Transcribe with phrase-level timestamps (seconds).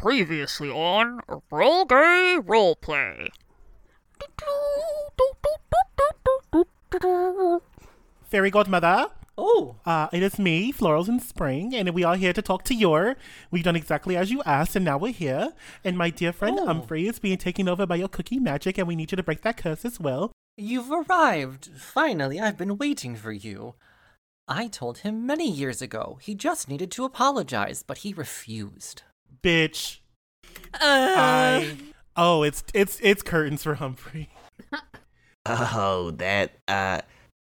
[0.00, 1.20] Previously on
[1.50, 3.28] Roll Gay Roleplay.
[8.30, 9.08] Fairy Godmother.
[9.36, 12.74] Oh, Uh, it is me, Florals in Spring, and we are here to talk to
[12.74, 13.16] your.
[13.50, 15.52] We've done exactly as you asked, and now we're here.
[15.84, 16.66] And my dear friend Oh.
[16.66, 19.42] Humphrey is being taken over by your cookie magic, and we need you to break
[19.42, 20.32] that curse as well.
[20.56, 21.70] you've arrived.
[21.76, 23.74] Finally, I've been waiting for you.
[24.48, 29.02] I told him many years ago he just needed to apologize, but he refused.
[29.42, 29.98] Bitch.
[30.74, 30.78] Uh.
[30.82, 31.76] I.
[32.16, 34.28] Oh, it's it's it's curtains for Humphrey.
[35.50, 37.00] Oh, that, uh,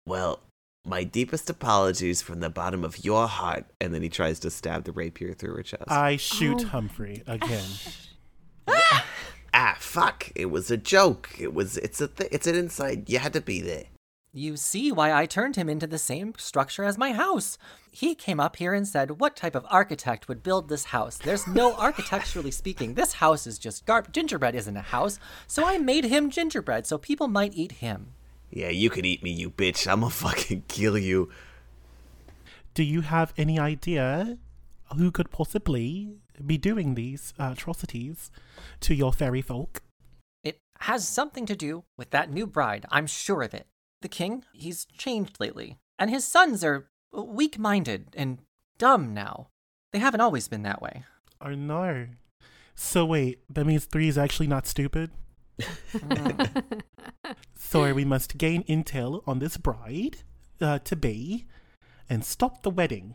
[0.07, 0.41] well,
[0.85, 3.65] my deepest apologies from the bottom of your heart.
[3.81, 5.85] And then he tries to stab the rapier through her chest.
[5.89, 7.65] I shoot Humphrey again.
[9.55, 10.31] ah, fuck.
[10.35, 11.31] It was a joke.
[11.39, 13.09] It was, it's a, th- it's an inside.
[13.09, 13.85] You had to be there.
[14.37, 17.57] You see why I turned him into the same structure as my house.
[17.91, 21.17] He came up here and said, What type of architect would build this house?
[21.17, 22.93] There's no architecturally speaking.
[22.93, 24.13] This house is just garb.
[24.13, 25.19] Gingerbread isn't a house.
[25.47, 28.09] So I made him gingerbread so people might eat him.
[28.51, 29.91] Yeah, you could eat me, you bitch.
[29.91, 31.31] I'm gonna fucking kill you.
[32.75, 34.37] Do you have any idea
[34.99, 38.31] who could possibly be doing these uh, atrocities
[38.81, 39.81] to your fairy folk?
[40.45, 43.67] It has something to do with that new bride, I'm sure of it.
[44.03, 48.39] The king, he's changed lately, and his sons are weak minded and
[48.79, 49.49] dumb now.
[49.93, 51.05] They haven't always been that way.
[51.41, 52.07] Oh no.
[52.75, 55.11] So wait, that means three is actually not stupid?
[57.57, 60.19] so we must gain intel on this bride
[60.61, 61.47] uh, to be
[62.09, 63.15] and stop the wedding.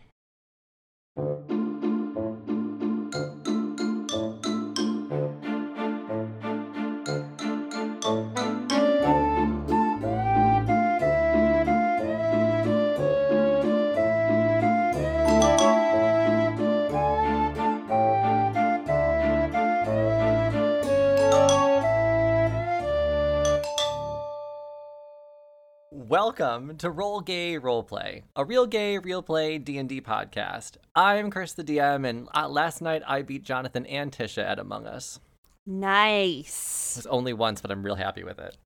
[26.11, 30.71] Welcome to Roll Gay Roleplay, a real gay, real play D&D podcast.
[30.93, 34.87] I'm Chris the DM, and uh, last night I beat Jonathan and Tisha at Among
[34.87, 35.21] Us.
[35.65, 36.95] It Nice.
[36.97, 38.57] was only once, but I'm real happy with it.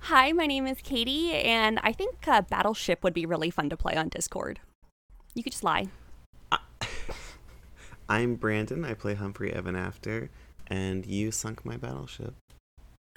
[0.00, 3.76] Hi, my name is Katie, and I think uh, Battleship would be really fun to
[3.76, 4.58] play on Discord.
[5.34, 5.88] You could just lie.
[8.08, 8.86] I'm Brandon.
[8.86, 10.30] I play Humphrey Evan After.
[10.68, 12.34] And you sunk my battleship.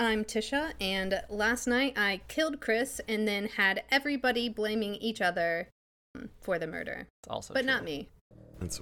[0.02, 5.70] I'm Tisha, and last night I killed Chris and then had everybody blaming each other
[6.42, 8.10] for the murder, It's also but not me.
[8.60, 8.82] That's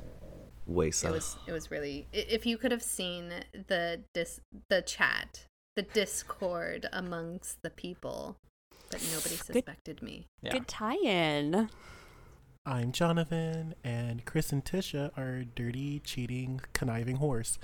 [0.66, 1.12] way It so.
[1.12, 2.08] was it was really.
[2.14, 3.34] If you could have seen
[3.68, 5.44] the dis the chat,
[5.76, 8.38] the discord amongst the people,
[8.90, 10.26] but nobody suspected me.
[10.42, 10.54] Yeah.
[10.54, 11.70] Good tie-in.
[12.70, 17.58] I'm Jonathan, and Chris and Tisha are dirty, cheating, conniving horse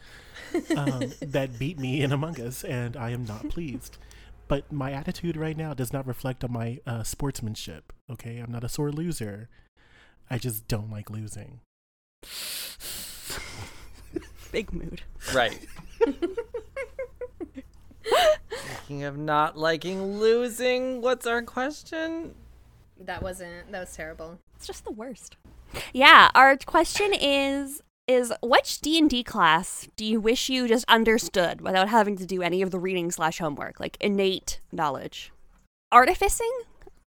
[0.75, 3.99] um, that beat me in Among Us, and I am not pleased.
[4.47, 7.93] But my attitude right now does not reflect on my uh, sportsmanship.
[8.11, 9.47] Okay, I'm not a sore loser.
[10.27, 11.59] I just don't like losing.
[14.51, 15.03] Big mood.
[15.35, 15.67] Right.
[18.77, 22.33] Speaking of not liking losing, what's our question?
[22.99, 23.71] That wasn't.
[23.71, 24.39] That was terrible.
[24.55, 25.37] It's just the worst.
[25.93, 31.89] Yeah, our question is is which D&D class do you wish you just understood without
[31.89, 35.31] having to do any of the reading slash homework, like innate knowledge?
[35.91, 36.51] Artificing?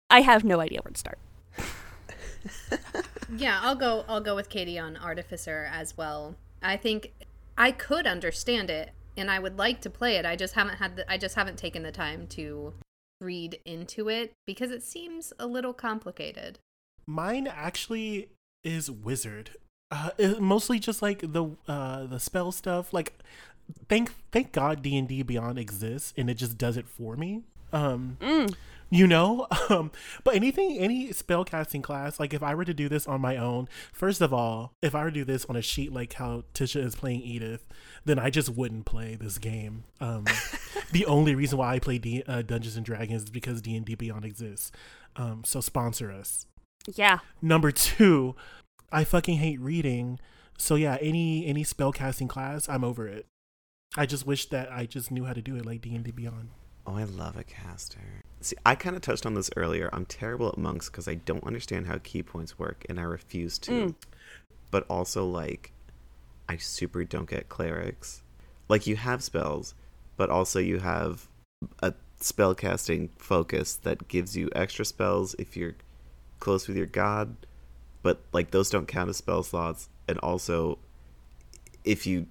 [0.09, 1.19] I have no idea where to start.
[3.37, 4.05] Yeah, I'll go.
[4.09, 6.37] I'll go with Katie on artificer as well.
[6.63, 7.13] I think
[7.59, 10.25] I could understand it, and I would like to play it.
[10.25, 10.97] I just haven't had.
[10.97, 12.73] The, I just haven't taken the time to
[13.21, 16.59] read into it because it seems a little complicated.
[17.07, 18.29] Mine actually
[18.65, 19.51] is wizard.
[19.91, 22.93] Uh, it- mostly just like the uh, the spell stuff.
[22.93, 23.15] Like,
[23.89, 27.43] thank thank God D and D Beyond exists, and it just does it for me.
[27.73, 28.55] Um, Mm.
[28.91, 29.47] You know?
[29.71, 29.91] Um
[30.25, 33.37] but anything any spell casting class like if i were to do this on my
[33.37, 36.45] own first of all if i were to do this on a sheet like how
[36.55, 37.67] tisha is playing edith
[38.07, 39.85] then i just wouldn't play this game.
[40.01, 40.25] Um
[40.93, 44.25] the only reason why i play D- uh, dungeons and dragons is because d&d beyond
[44.25, 44.73] exists.
[45.17, 46.47] Um so sponsor us.
[46.95, 47.19] Yeah.
[47.43, 48.37] number two
[48.91, 50.19] i fucking hate reading.
[50.57, 53.27] So yeah any any spell casting class i'm over it.
[53.99, 56.51] I just wish that i just knew how to do it like d&d beyond.
[56.87, 58.23] Oh, I love a caster.
[58.41, 59.91] See, I kind of touched on this earlier.
[59.93, 63.59] I'm terrible at monks because I don't understand how ki points work, and I refuse
[63.61, 63.71] to.
[63.71, 63.95] Mm.
[64.71, 65.73] But also, like,
[66.49, 68.23] I super don't get clerics.
[68.69, 69.75] Like, you have spells,
[70.17, 71.27] but also you have
[71.83, 75.75] a spellcasting focus that gives you extra spells if you're
[76.39, 77.35] close with your god,
[78.03, 79.89] but like those don't count as spell slots.
[80.07, 80.79] And also,
[81.85, 82.27] if you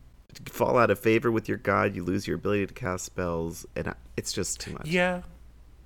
[0.46, 1.96] fall out of favor with your god.
[1.96, 4.88] You lose your ability to cast spells, and it's just too much.
[4.88, 5.22] Yeah.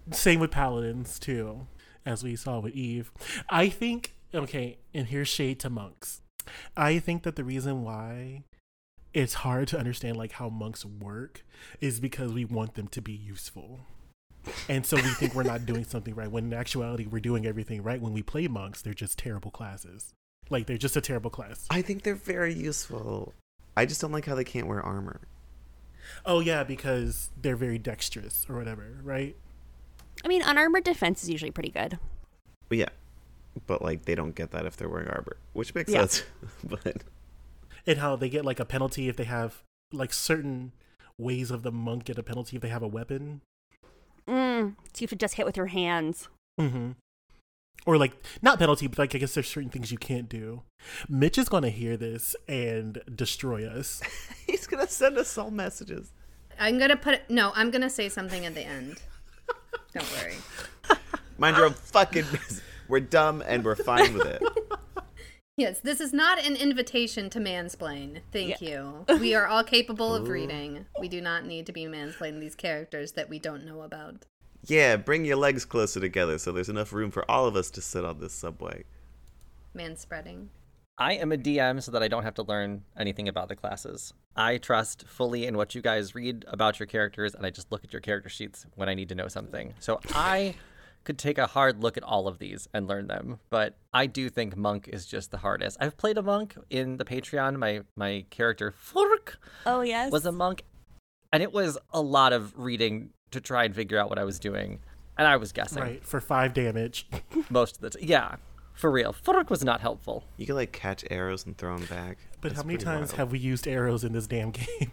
[0.09, 1.67] Same with paladins too,
[2.05, 3.11] as we saw with Eve.
[3.49, 6.21] I think okay, and here's shade to monks.
[6.75, 8.43] I think that the reason why
[9.13, 11.43] it's hard to understand like how monks work
[11.79, 13.81] is because we want them to be useful.
[14.67, 17.83] And so we think we're not doing something right when in actuality we're doing everything
[17.83, 18.01] right.
[18.01, 20.13] When we play monks, they're just terrible classes.
[20.49, 21.67] Like they're just a terrible class.
[21.69, 23.33] I think they're very useful.
[23.77, 25.21] I just don't like how they can't wear armor.
[26.25, 29.35] Oh yeah, because they're very dexterous or whatever, right?
[30.23, 31.97] I mean, unarmored defense is usually pretty good.
[32.69, 32.89] But yeah,
[33.67, 36.01] but like they don't get that if they're wearing armor, which makes Yeah.
[36.01, 36.23] sense.
[36.63, 37.03] but
[37.87, 40.71] and how they get like a penalty if they have like certain
[41.17, 43.41] ways of the monk get a penalty if they have a weapon.
[44.27, 46.29] Mm, so you have to just hit with your hands.
[46.59, 46.91] Mm-hmm.
[47.85, 50.61] Or like not penalty, but like I guess there's certain things you can't do.
[51.09, 54.01] Mitch is gonna hear this and destroy us.
[54.47, 56.11] he's gonna send us all messages.
[56.59, 57.51] I'm gonna put no.
[57.55, 59.01] I'm gonna say something at the end.
[59.93, 60.35] Don't worry.
[61.37, 62.61] Mind your own fucking business.
[62.87, 64.43] We're dumb and we're fine with it.
[65.57, 68.21] Yes, this is not an invitation to mansplain.
[68.31, 69.05] Thank you.
[69.19, 70.85] We are all capable of reading.
[70.99, 74.25] We do not need to be mansplaining these characters that we don't know about.
[74.65, 77.81] Yeah, bring your legs closer together so there's enough room for all of us to
[77.81, 78.85] sit on this subway.
[79.75, 80.47] Manspreading.
[81.01, 84.13] I am a DM so that I don't have to learn anything about the classes.
[84.35, 87.83] I trust fully in what you guys read about your characters, and I just look
[87.83, 89.73] at your character sheets when I need to know something.
[89.79, 90.53] So I
[91.03, 94.29] could take a hard look at all of these and learn them, but I do
[94.29, 95.75] think monk is just the hardest.
[95.81, 97.55] I've played a monk in the Patreon.
[97.57, 100.11] My my character Furk Oh yes.
[100.11, 100.61] was a monk,
[101.33, 104.37] and it was a lot of reading to try and figure out what I was
[104.37, 104.77] doing,
[105.17, 107.07] and I was guessing Right, for five damage.
[107.49, 108.03] most of the time.
[108.07, 108.35] Yeah,
[108.73, 109.13] for real.
[109.13, 110.23] Furk was not helpful.
[110.37, 112.17] You can like catch arrows and throw them back.
[112.41, 113.17] But That's how many times wild.
[113.17, 114.91] have we used arrows in this damn game?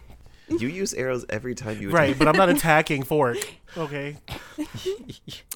[0.49, 3.39] you use arrows every time you right, but I'm not attacking Fork.
[3.77, 4.17] Okay.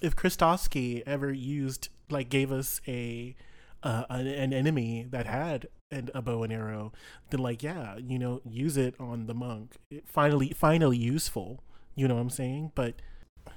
[0.02, 3.34] if Kristofsky ever used like gave us a
[3.82, 6.92] uh, an, an enemy that had an, a bow and arrow,
[7.30, 9.76] then like yeah, you know, use it on the monk.
[9.90, 11.62] It finally, finally useful.
[11.94, 12.72] You know what I'm saying?
[12.74, 12.94] But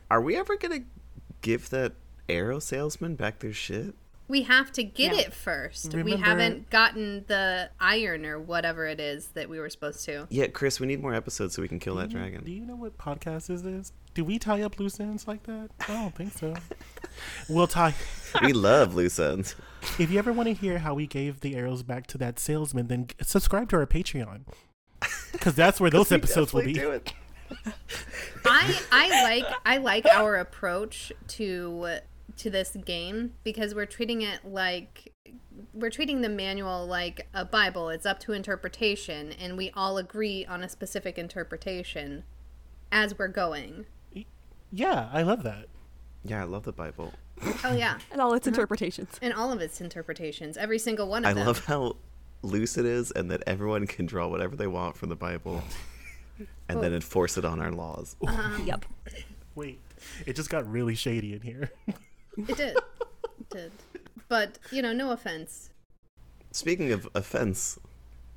[0.09, 0.83] Are we ever gonna
[1.41, 1.93] give that
[2.27, 3.95] arrow salesman back their shit?
[4.27, 5.21] We have to get Yeah.
[5.21, 5.93] it first.
[5.93, 10.25] We haven't gotten the iron or whatever it is that we were supposed to.
[10.29, 12.43] Yeah, Chris, we need more episodes so we can kill that Do dragon.
[12.43, 13.91] Do you know what podcast is this?
[14.15, 15.69] Do we tie up loose ends like that?
[15.87, 16.55] I don't think so.
[17.49, 17.93] we'll tie.
[18.41, 19.55] we love loose ends.
[19.99, 22.87] If you ever want to hear how we gave the arrows back to that salesman,
[22.87, 24.41] then subscribe to our Patreon.
[25.33, 26.71] Because that's where those episodes will be.
[26.73, 27.11] do it.
[28.45, 31.99] I I like I like our approach to
[32.37, 35.13] to this game because we're treating it like
[35.73, 37.89] we're treating the manual like a Bible.
[37.89, 42.23] It's up to interpretation, and we all agree on a specific interpretation
[42.91, 43.85] as we're going.
[44.71, 45.67] Yeah, I love that.
[46.23, 47.13] Yeah, I love the Bible.
[47.63, 49.19] Oh yeah, and all its interpretations.
[49.21, 51.43] and all of its interpretations, every single one of I them.
[51.43, 51.95] I love how
[52.41, 55.63] loose it is and that everyone can draw whatever they want from the Bible
[56.69, 58.15] and then enforce it on our laws.
[58.27, 58.85] Um, yep.
[59.55, 59.79] Wait,
[60.25, 61.71] it just got really shady in here.
[62.37, 63.71] It did, it did.
[64.27, 65.69] But you know, no offense.
[66.51, 67.77] Speaking of offense,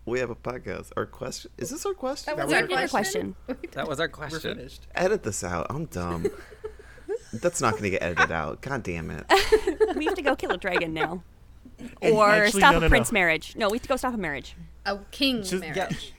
[0.05, 0.91] we have a podcast.
[0.97, 2.37] Our question is this our question?
[2.37, 3.35] That was Yeah, our another question.
[3.73, 4.57] That was our We're question.
[4.57, 4.87] finished.
[4.95, 5.67] Edit this out.
[5.71, 6.27] I'm dumb.
[7.33, 8.61] That's not going to get edited out.
[8.63, 9.25] God damn it.
[9.97, 11.23] we have to go kill a dragon now.
[12.03, 12.89] And Or actually, stop no, a no, no.
[12.89, 13.55] prince marriage.
[13.55, 14.57] No, we have to go stop a marriage.
[14.87, 16.13] A king Just- marriage.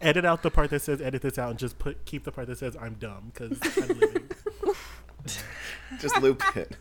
[0.00, 2.46] Edit out the part that says edit this out and just put keep the part
[2.46, 4.30] that says I'm dumb because I'm living.
[6.00, 6.76] Just loop it.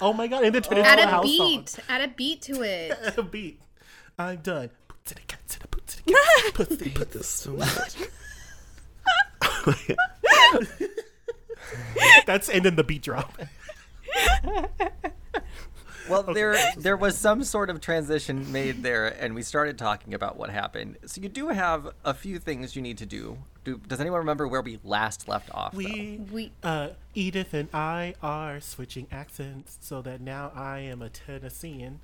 [0.00, 1.78] Oh my god, and then turn it into Add a a house beat.
[1.88, 2.92] Add a beat to it.
[2.92, 2.98] song.
[3.06, 3.60] Add a beat.
[4.18, 4.70] I'm done.
[4.88, 7.94] Puts it again, to the puts it again, puts it, hate this so much.
[12.26, 13.38] That's and then the beat drop.
[16.08, 20.36] Well, there there was some sort of transition made there, and we started talking about
[20.36, 20.98] what happened.
[21.06, 23.38] So you do have a few things you need to do.
[23.66, 25.72] Do does anyone remember where we last left off?
[25.72, 25.78] though?
[25.78, 31.10] We, We uh, Edith and I are switching accents so that now I am a
[31.10, 32.00] Tennessean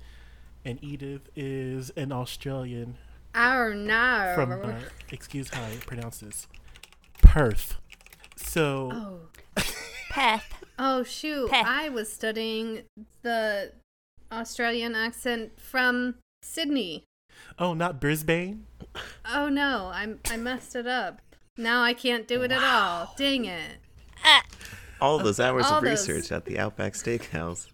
[0.65, 2.97] and Edith is an Australian
[3.33, 4.35] are now.
[4.35, 4.75] from, uh,
[5.09, 6.47] excuse how I pronounce this,
[7.21, 7.77] Perth.
[8.35, 9.19] So, oh.
[10.11, 10.43] Peth.
[10.77, 11.49] Oh shoot!
[11.49, 11.63] Heh.
[11.65, 12.83] I was studying
[13.21, 13.71] the
[14.31, 17.05] Australian accent from Sydney.
[17.57, 18.65] oh, not Brisbane?
[19.33, 21.21] Oh no, I I messed it up.
[21.57, 23.13] Now I can't do it at all.
[23.17, 23.77] Dang it!
[24.99, 27.67] All those hours All of those- research at the Outback Steakhouse.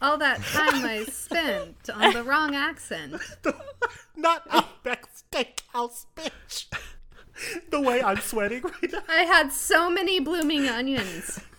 [0.00, 3.20] All that time I spent on the wrong accent.
[4.16, 6.66] Not Outback Steakhouse, bitch.
[7.70, 9.02] the way I'm sweating right now.
[9.08, 11.40] I had so many blooming onions.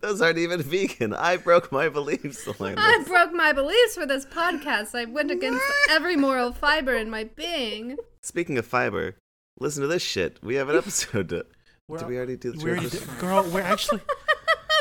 [0.00, 1.12] Those aren't even vegan.
[1.14, 2.46] I broke my beliefs.
[2.46, 2.76] Elena.
[2.80, 4.94] I broke my beliefs for this podcast.
[4.94, 7.96] I went against every moral fiber in my being.
[8.22, 9.16] Speaking of fiber,
[9.60, 10.38] listen to this shit.
[10.42, 11.28] We have an episode.
[11.30, 11.46] To,
[11.86, 13.08] We're- did we already do the We're, transition?
[13.18, 14.00] girl, we're actually.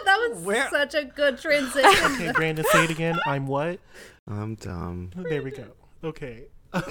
[0.05, 2.11] That was Where- such a good transition.
[2.13, 3.19] Okay, Brandon, say it again.
[3.25, 3.79] I'm what?
[4.25, 5.11] I'm dumb.
[5.15, 5.65] There we go.
[6.01, 6.45] Okay.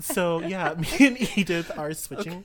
[0.00, 2.44] so yeah, me and Edith are switching.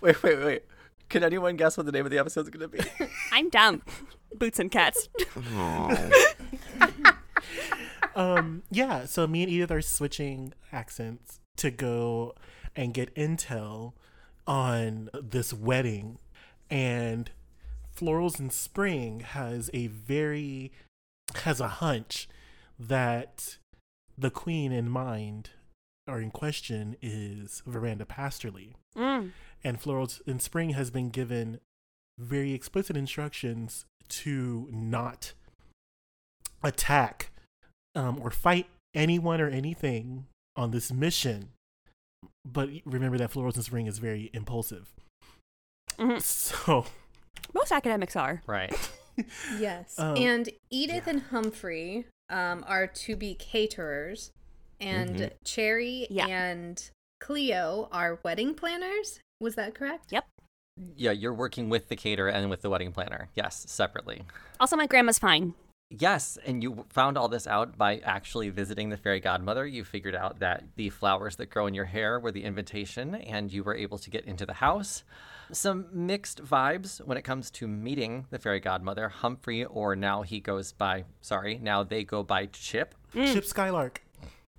[0.00, 0.62] Wait, wait, wait.
[1.10, 3.06] Can anyone guess what the name of the episode is going to be?
[3.32, 3.82] I'm dumb.
[4.34, 5.08] Boots and cats.
[8.14, 9.04] Um, yeah.
[9.04, 12.34] So me and Edith are switching accents to go
[12.76, 13.94] and get intel
[14.46, 16.18] on this wedding,
[16.70, 17.30] and
[17.96, 20.72] Florals in Spring has a very
[21.44, 22.28] has a hunch
[22.78, 23.58] that
[24.16, 25.50] the queen in mind
[26.06, 28.74] or in question is Veranda Pasterly.
[28.96, 29.32] Mm.
[29.62, 31.60] and Florals in Spring has been given
[32.18, 35.32] very explicit instructions to not
[36.62, 37.30] attack
[37.94, 41.50] um, or fight anyone or anything on this mission.
[42.44, 44.92] But remember that Florals ring is very impulsive.
[45.98, 46.20] Mhm.
[46.22, 46.84] So,
[47.54, 48.42] Most academics are.
[48.46, 48.72] right.
[49.58, 49.98] Yes.
[49.98, 54.30] Um, and Edith and Humphrey um, are to be caterers,
[54.78, 55.30] and Mhm.
[55.42, 56.26] Cherry Yeah.
[56.26, 56.90] and
[57.20, 59.20] Cleo are wedding planners.
[59.40, 60.12] Was that correct?
[60.12, 60.26] Yep.
[60.96, 63.30] Yeah, you're working with the caterer and with the wedding planner.
[63.34, 64.24] Yes, separately.
[64.60, 65.54] Also, my grandma's fine.
[65.88, 69.64] Yes, and you found all this out by actually visiting the fairy godmother.
[69.64, 73.52] You figured out that the flowers that grow in your hair were the invitation, and
[73.52, 75.04] you were able to get into the house.
[75.52, 79.08] Some mixed vibes when it comes to meeting the fairy godmother.
[79.08, 83.32] Humphrey, or now he goes by, sorry, now they go by Chip, mm.
[83.32, 84.02] Chip Skylark.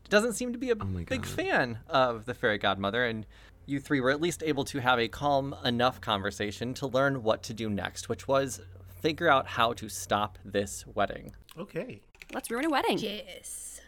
[0.07, 3.25] doesn't seem to be a Oh big fan of the fairy godmother, and
[3.65, 7.43] you three were at least able to have a calm enough conversation to learn what
[7.43, 8.61] to do next, which was
[9.01, 11.33] figure out how to stop this wedding.
[11.57, 12.01] Okay.
[12.33, 12.97] Let's ruin a wedding.
[12.99, 13.81] Yes.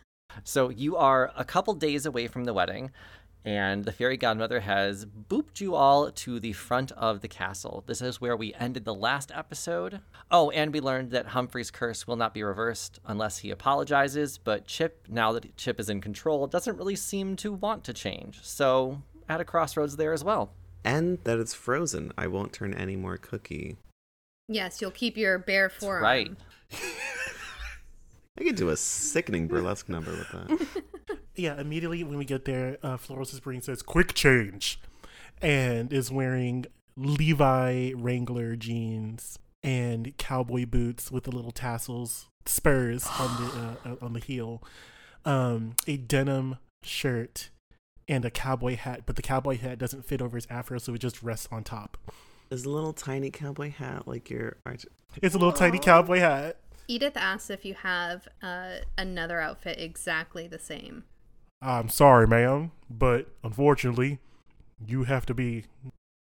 [0.44, 2.92] So you are a couple days away from the wedding,
[3.44, 7.84] and the fairy godmother has booped you all to the front of the castle.
[7.88, 10.01] This is where we ended the last episode.
[10.30, 14.66] Oh, and we learned that Humphrey's curse will not be reversed unless he apologizes, but
[14.68, 18.39] Chip, now that Chip is in control, doesn't really seem to want to change.
[18.44, 20.51] So, at a crossroads there as well.
[20.86, 22.12] and that it's frozen.
[22.18, 23.78] I won't turn any more cookie.
[24.50, 26.03] Yes, you'll keep your bare forearm.
[26.03, 26.32] Right.
[28.38, 30.68] I could do a sickening burlesque number with that.
[31.36, 34.77] Yeah, immediately when we get there, uh, Florals in Spring says, quick change,
[35.41, 36.65] and is wearing
[36.98, 44.12] Levi Wrangler jeans and cowboy boots with the little tassels, spurs on the uh, on
[44.12, 44.62] the heel,
[45.24, 47.51] um, a denim shirt,
[48.10, 49.03] and a cowboy hat.
[49.06, 51.98] But the cowboy hat doesn't fit over his afro, so it just rests on top.
[52.51, 54.86] Is a little tiny cowboy hat like your arch?
[55.22, 56.58] It's a little tiny cowboy hat.
[56.88, 61.03] Edith asks if you have uh, another outfit exactly the same.
[61.62, 64.18] I'm sorry, ma'am, but unfortunately,
[64.84, 65.65] you have to be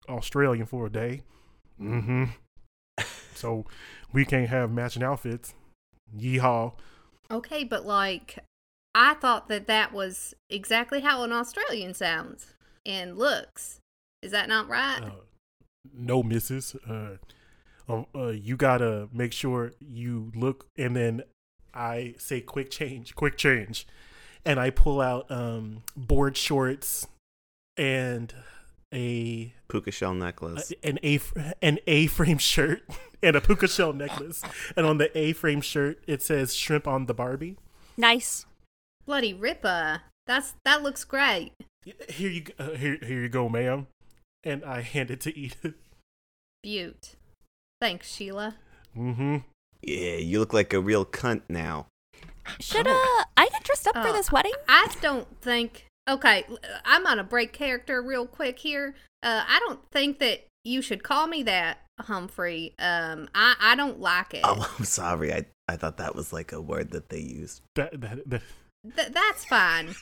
[0.08, 1.22] Australian for a day.
[1.78, 2.24] Mm-hmm.
[3.34, 3.66] so
[4.12, 5.52] we can't have matching outfits.
[6.16, 6.72] Yeehaw.
[7.30, 8.38] Okay, but like,
[8.94, 12.54] I thought that that was exactly how an Australian sounds
[12.86, 13.80] and looks.
[14.22, 15.00] Is that not right?
[15.02, 15.10] Uh,
[15.92, 16.76] no, misses.
[16.88, 17.16] Uh,
[17.88, 21.22] um, uh, you gotta make sure you look, and then
[21.74, 23.86] I say, "Quick change, quick change,"
[24.44, 27.06] and I pull out um board shorts
[27.76, 28.32] and
[28.92, 30.72] a Puka shell necklace.
[30.82, 31.20] an a
[31.60, 32.82] an A frame shirt
[33.22, 34.42] and a puka shell necklace,
[34.76, 37.56] and on the A frame shirt it says "Shrimp on the Barbie."
[37.96, 38.46] Nice.
[39.04, 40.02] Bloody Ripper.
[40.26, 41.52] That's that looks great.
[42.08, 43.88] Here you go, uh, here here you go, ma'am,
[44.44, 45.74] and I hand it to Edith.
[46.62, 47.14] Beaut.
[47.80, 48.56] Thanks, Sheila.
[48.96, 49.38] Mm-hmm.
[49.82, 51.86] yeah, you look like a real cunt now.
[52.60, 52.92] Should uh,
[53.36, 54.52] I get dressed up for Oh, this wedding?
[54.68, 55.86] I don't think.
[56.08, 56.44] Okay,
[56.84, 58.94] I'm on a break character real quick here.
[59.22, 62.74] Uh, I don't think that you should call me that, Humphrey.
[62.78, 64.42] Um, I I don't like it.
[64.44, 65.32] Oh, I'm sorry.
[65.32, 67.62] I I thought that was like a word that they used.
[67.74, 68.42] That, that, that,
[68.96, 69.94] Th- that's fine.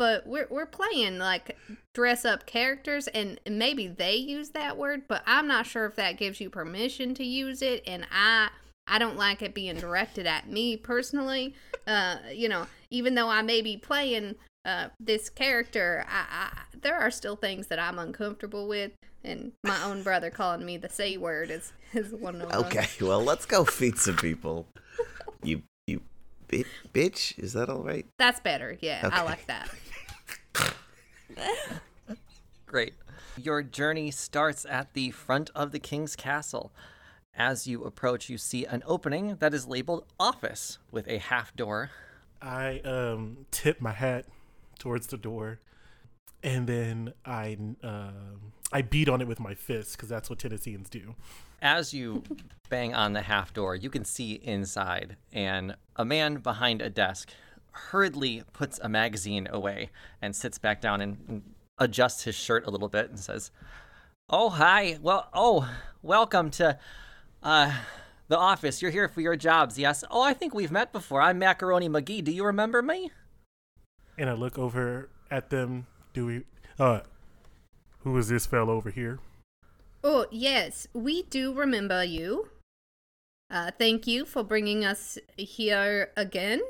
[0.00, 1.58] But we're we're playing like
[1.92, 6.16] dress up characters, and maybe they use that word, but I'm not sure if that
[6.16, 8.48] gives you permission to use it, and I
[8.86, 11.52] I don't like it being directed at me personally.
[11.86, 16.96] Uh, you know, even though I may be playing uh this character, I, I there
[16.96, 18.92] are still things that I'm uncomfortable with,
[19.22, 22.64] and my own brother calling me the c word is is one of them.
[22.64, 24.66] Okay, well, let's go feed some people.
[25.42, 25.60] You
[26.50, 28.06] bi- bitch, is that all right?
[28.18, 28.76] That's better.
[28.80, 29.70] Yeah, I like that.
[32.66, 32.94] Great.
[33.36, 36.72] Your journey starts at the front of the king's castle.
[37.34, 41.90] As you approach, you see an opening that is labeled office with a half door.
[42.42, 44.26] I um tip my hat
[44.78, 45.60] towards the door,
[46.42, 50.88] and then I um I beat on it with my fist because that's what Tennesseans
[50.90, 51.14] do.
[51.62, 52.22] As you
[52.70, 57.30] bang on the half door, you can see inside, and a man behind a desk
[57.72, 59.90] hurriedly puts a magazine away
[60.22, 61.42] and sits back down and,
[61.78, 63.50] adjusts his shirt a little bit and says,
[64.28, 64.98] "Oh, hi.
[65.00, 65.66] Well, oh,
[66.02, 66.78] welcome to
[67.42, 67.72] uh
[68.28, 68.82] the office.
[68.82, 70.04] You're here for your jobs, yes?
[70.10, 71.22] Oh, I think we've met before.
[71.22, 72.22] I'm Macaroni McGee.
[72.22, 73.10] Do you remember me?"
[74.18, 75.86] And I look over at them.
[76.12, 76.42] Do we?
[76.78, 77.00] Uh,
[78.00, 79.20] who is this fellow over here?
[80.02, 82.48] Oh, yes, we do remember you.
[83.50, 86.62] Uh, thank you for bringing us here again.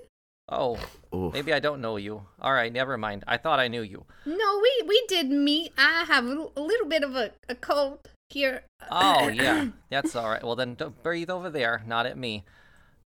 [0.49, 0.79] Oh,
[1.15, 1.33] Oof.
[1.33, 2.23] maybe I don't know you.
[2.41, 3.23] All right, never mind.
[3.29, 4.05] I thought I knew you.
[4.27, 5.73] No, we, we did meet.
[5.79, 8.63] I have a little, a little bit of a, a cold here.
[8.91, 9.69] Oh, yeah.
[9.91, 10.43] That's all right.
[10.43, 12.45] Well, then don't breathe over there, not at me.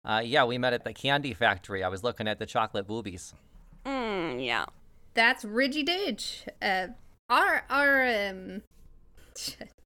[0.05, 1.83] Uh, yeah, we met at the candy factory.
[1.83, 3.35] I was looking at the chocolate boobies.
[3.87, 4.67] Mm, yeah.
[5.15, 6.47] That's Ridgy Didge.
[6.61, 6.89] Uh,
[7.31, 8.63] our, our, um,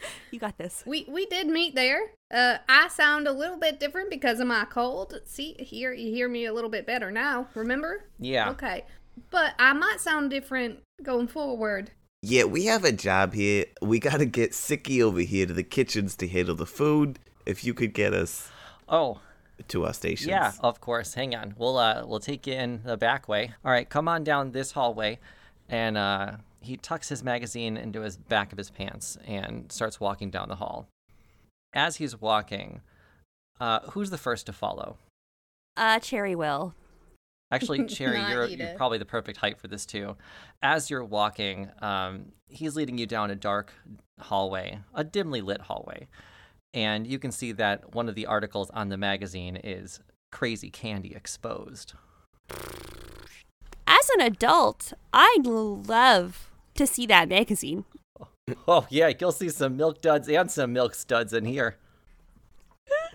[0.30, 0.82] You got this.
[0.86, 2.10] we, we did meet there.
[2.32, 5.18] Uh, I sound a little bit different because of my cold.
[5.24, 8.04] See, here, you hear me a little bit better now, remember?
[8.18, 8.50] Yeah.
[8.50, 8.84] Okay.
[9.30, 11.90] But I might sound different going forward.
[12.22, 13.66] Yeah, we have a job here.
[13.80, 17.18] We gotta get Sicky over here to the kitchens to handle the food.
[17.46, 18.50] If you could get us
[18.88, 19.20] Oh,
[19.68, 20.28] to our stations.
[20.28, 21.14] yeah, of course.
[21.14, 21.54] Hang on.
[21.56, 23.54] We'll uh we'll take you in the back way.
[23.64, 25.18] All right, come on down this hallway
[25.68, 26.32] and uh
[26.66, 30.56] he tucks his magazine into his back of his pants and starts walking down the
[30.56, 30.88] hall.
[31.74, 32.80] As he's walking,
[33.60, 34.98] uh who's the first to follow?
[35.76, 36.74] Uh, Cherry will.
[37.52, 40.16] Actually, Cherry, Not you're, you're probably the perfect height for this too.
[40.62, 43.72] As you're walking, um, he's leading you down a dark
[44.18, 46.08] hallway, a dimly lit hallway,
[46.74, 50.00] and you can see that one of the articles on the magazine is
[50.32, 51.92] "Crazy Candy Exposed."
[53.86, 57.84] As an adult, I'd love to see that magazine.
[58.68, 61.78] Oh yeah, you'll see some milk duds and some milk studs in here.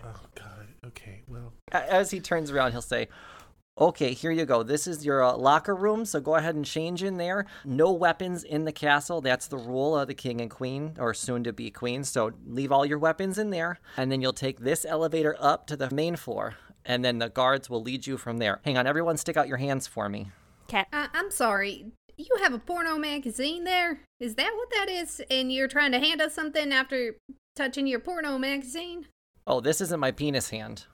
[0.04, 0.66] Oh God.
[0.86, 1.22] Okay.
[1.26, 3.08] Well, As he turns around, he'll say,
[3.80, 4.62] Okay, here you go.
[4.62, 7.46] This is your uh, locker room, so go ahead and change in there.
[7.64, 9.22] No weapons in the castle.
[9.22, 12.04] That's the rule of the king and queen, or soon to be queen.
[12.04, 13.78] So leave all your weapons in there.
[13.96, 17.70] And then you'll take this elevator up to the main floor, and then the guards
[17.70, 18.60] will lead you from there.
[18.66, 20.30] Hang on, everyone, stick out your hands for me.
[20.68, 20.88] Cat.
[20.92, 21.86] I- I'm sorry.
[22.22, 24.00] You have a porno magazine there?
[24.20, 25.20] Is that what that is?
[25.28, 27.16] And you're trying to hand us something after
[27.56, 29.06] touching your porno magazine?
[29.44, 30.84] Oh, this isn't my penis hand.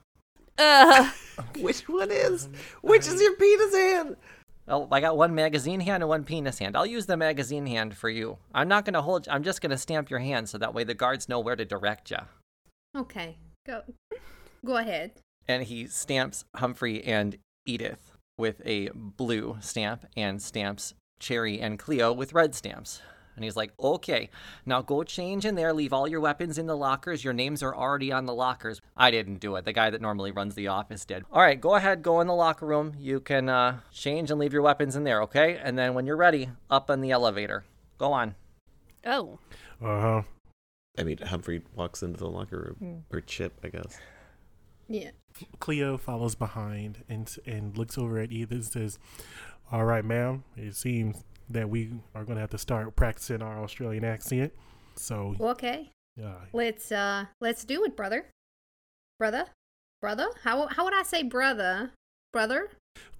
[0.57, 1.11] Uh,
[1.59, 2.49] Which one is?
[2.81, 4.15] Which is your penis hand?
[4.67, 6.75] Oh, I got one magazine hand and one penis hand.
[6.75, 8.37] I'll use the magazine hand for you.
[8.53, 10.83] I'm not going to hold, I'm just going to stamp your hand so that way
[10.83, 12.17] the guards know where to direct you.
[12.97, 13.37] Okay,
[13.67, 13.83] go.
[14.65, 15.11] Go ahead.
[15.47, 22.11] and he stamps Humphrey and Edith with a blue stamp and stamps Cherry and Cleo
[22.11, 23.01] with red stamps.
[23.35, 24.29] And he's like, okay,
[24.65, 27.23] now go change in there, leave all your weapons in the lockers.
[27.23, 28.81] Your names are already on the lockers.
[28.97, 29.63] I didn't do it.
[29.63, 31.23] The guy that normally runs the office did.
[31.31, 32.95] All right, go ahead, go in the locker room.
[32.99, 35.57] You can uh, change and leave your weapons in there, okay?
[35.63, 37.63] And then when you're ready, up on the elevator.
[37.97, 38.35] Go on.
[39.05, 39.39] oh.
[39.81, 40.21] uh huh.
[40.97, 43.97] I mean, Humphrey walks into the locker room, or Chip, I guess.
[44.89, 45.11] Yeah.
[45.59, 48.99] Cleo follows behind and and looks over at Edith and says,
[49.71, 50.43] "All right, ma'am.
[50.55, 54.53] It seems that we are going to have to start practicing our Australian accent.
[54.95, 55.89] So, Okay.
[56.23, 58.25] uh, Let's uh let's do it, brother.
[59.17, 59.45] Brother?
[60.01, 60.27] Brother?
[60.43, 61.91] How how would I say brother?
[62.33, 62.69] Brother?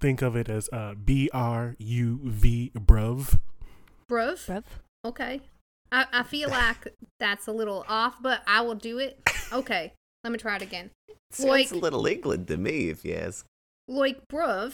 [0.01, 3.39] think of it as uh, B R U V, bruv.
[4.09, 4.45] Bruv?
[4.45, 4.63] Bruv.
[5.05, 5.41] Okay.
[5.91, 9.19] I, I feel like that's a little off, but I will do it.
[9.51, 9.93] Okay.
[10.23, 10.91] Let me try it again.
[11.31, 13.45] Sounds Like- a little England to me, if you ask.
[13.87, 14.73] Like, bruv.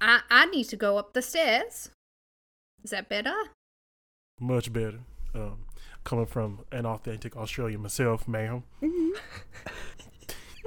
[0.00, 1.90] I I need to go up the stairs.
[2.84, 3.34] Is that better?
[4.40, 5.00] Much better.
[5.34, 5.64] Um,
[6.04, 8.62] coming from an authentic Australian myself, ma'am.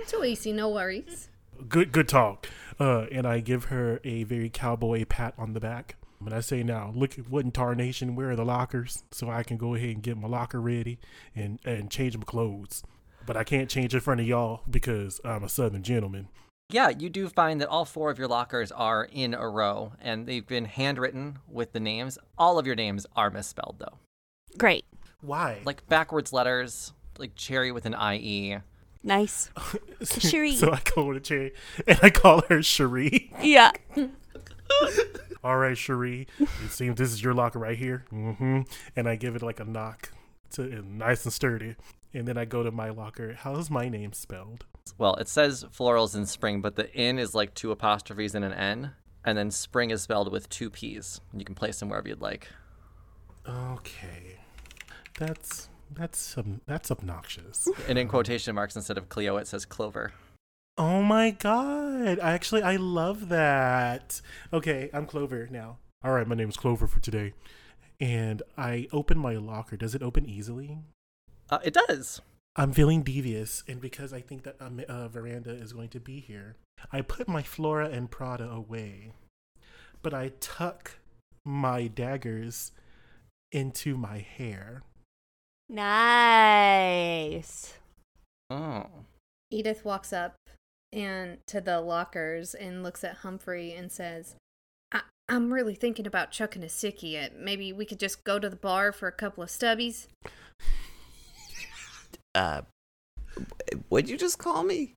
[0.08, 1.30] Too easy, no worries.
[1.68, 2.48] Good, good talk.
[2.80, 5.96] Uh, and I give her a very cowboy pat on the back.
[6.26, 9.04] And I say, now, look at what in tarnation, where are the lockers?
[9.12, 11.00] So I can go ahead and get my locker ready
[11.36, 12.84] and, and change my clothes.
[13.26, 16.28] But I can't change in front of y'all because I'm a southern gentleman.
[16.72, 20.28] Yeah, you do find that all four of your lockers are in a row, and
[20.28, 22.20] they've been handwritten with the names.
[22.38, 23.98] All of your names are misspelled, though.
[24.58, 24.86] Great.
[25.22, 25.62] Why?
[25.66, 28.58] Like backwards letters, like cherry with an IE.
[29.04, 29.50] Nice.
[30.04, 30.56] Cherie.
[30.56, 31.54] so I go to Cherry
[31.88, 33.32] and I call her Cherie.
[33.42, 33.72] Yeah.
[35.44, 36.28] All right, Cherie.
[36.40, 38.06] It seems this is your locker right here.
[38.12, 38.62] Mm-hmm.
[38.96, 40.12] And I give it like a knock
[40.52, 41.76] to nice and sturdy.
[42.14, 43.34] And then I go to my locker.
[43.34, 44.66] How's my name spelled?
[44.98, 48.54] Well, it says florals in spring, but the in is like two apostrophes and an
[48.54, 48.92] N.
[49.26, 51.22] And then spring is spelled with two P's.
[51.34, 52.48] You can place them wherever you'd like.
[53.48, 54.40] Okay.
[55.18, 57.68] That's that's um, that's obnoxious.
[57.88, 60.14] And in quotation marks instead of Cleo, it says clover.
[60.78, 62.20] Oh my god.
[62.20, 64.22] I actually I love that.
[64.54, 65.78] Okay, I'm Clover now.
[66.04, 67.34] All right, my name is Clover for today.
[68.00, 69.76] And I open my locker.
[69.76, 70.78] Does it open easily?
[71.50, 72.22] Uh, it does.
[72.56, 76.20] I'm feeling devious, and because I think that um, uh, Veranda is going to be
[76.20, 76.56] here,
[76.92, 79.12] I put my Flora and Prada away,
[80.02, 80.98] but I tuck
[81.46, 82.72] my daggers
[83.52, 84.84] into my hair.
[85.70, 87.76] Nice.
[88.50, 88.88] Oh.
[89.52, 90.36] Edith walks up
[90.92, 94.36] and to the lockers and looks at Humphrey and says,
[94.92, 97.24] I- I'm really thinking about chucking a sickie.
[97.24, 100.08] Uh, Maybe we could just go to the bar for a couple of stubbies.
[102.36, 102.62] Uh,
[103.90, 104.94] what'd you just call me?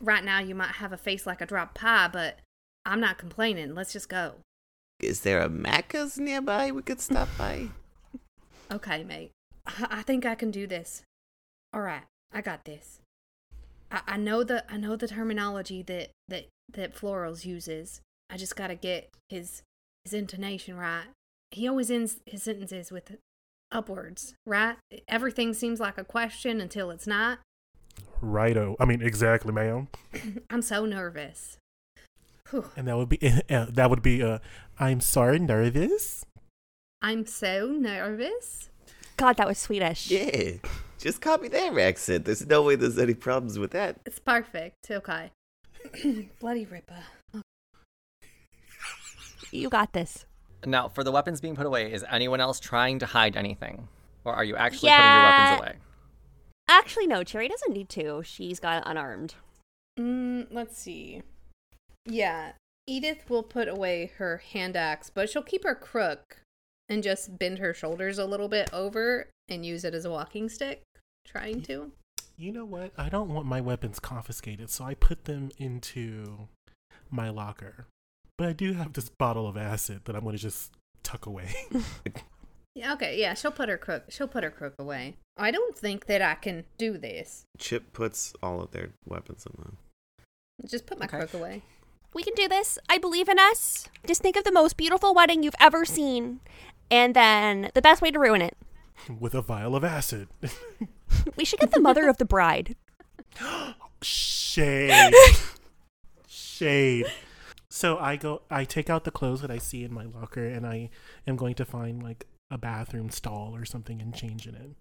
[0.00, 2.38] Right now, you might have a face like a drop pie, but
[2.84, 3.74] I'm not complaining.
[3.74, 4.34] Let's just go.
[5.00, 7.68] Is there a Macca's nearby we could stop by?
[8.70, 9.32] Okay, mate.
[9.66, 11.02] I, I think I can do this.
[11.74, 13.00] All right, I got this.
[13.90, 18.00] I, I know the I know the terminology that that that Florals uses.
[18.30, 19.60] I just gotta get his
[20.04, 21.08] his intonation right.
[21.50, 23.18] He always ends his sentences with
[23.72, 24.76] upwards, right?
[25.08, 27.38] Everything seems like a question until it's not.
[28.20, 28.76] Righto.
[28.78, 29.88] I mean, exactly, ma'am.
[30.50, 31.58] I'm so nervous.
[32.50, 32.70] Whew.
[32.76, 33.18] And that would be
[33.50, 34.38] uh, that would be uh,
[34.78, 36.24] I'm sorry, nervous.
[37.00, 38.70] I'm so nervous.
[39.16, 40.10] God, that was Swedish.
[40.10, 40.52] Yeah,
[40.98, 42.24] just copy their accent.
[42.24, 44.00] There's no way there's any problems with that.
[44.06, 44.90] It's perfect.
[44.90, 45.30] Okay.
[46.40, 47.04] Bloody Ripper.
[49.50, 50.24] You got this.
[50.64, 53.88] Now, for the weapons being put away, is anyone else trying to hide anything?
[54.24, 54.98] Or are you actually Yeah.
[54.98, 55.84] putting your weapons away?
[56.68, 58.22] Actually, no, Cherry doesn't need to.
[58.22, 59.34] She's got unarmed.
[59.98, 61.22] Mm, let's see.
[62.06, 62.52] Yeah,
[62.86, 66.38] Edith will put away her hand axe, but she'll keep her crook
[66.88, 70.48] and just bend her shoulders a little bit over and use it as a walking
[70.48, 70.82] stick.
[71.26, 71.92] Trying to.
[72.36, 72.92] You know what?
[72.96, 76.48] I don't want my weapons confiscated, so I put them into
[77.10, 77.86] my locker.
[78.42, 80.72] But I do have this bottle of acid that I'm going to just
[81.04, 81.54] tuck away.
[82.74, 84.04] Yeah, okay, yeah, she'll put her crook.
[84.08, 85.16] She'll put her crook away.
[85.36, 87.44] I don't think that I can do this.
[87.58, 89.76] Chip puts all of their weapons in them.
[90.66, 91.18] Just put my Okay.
[91.18, 91.62] crook away.
[92.14, 92.78] We can do this.
[92.88, 93.88] I believe in us.
[94.06, 96.40] Just think of the most beautiful wedding you've ever seen.
[96.90, 98.56] And then the best way to ruin it.
[99.20, 100.28] with a vial of acid.
[101.36, 102.74] We should get the mother of the bride.
[104.02, 105.12] Shade.
[106.26, 107.06] Shade.
[107.72, 110.66] So I go I take out the clothes that I see in my locker and
[110.66, 110.90] I
[111.26, 114.72] am going to find like a bathroom stall or something and change in it.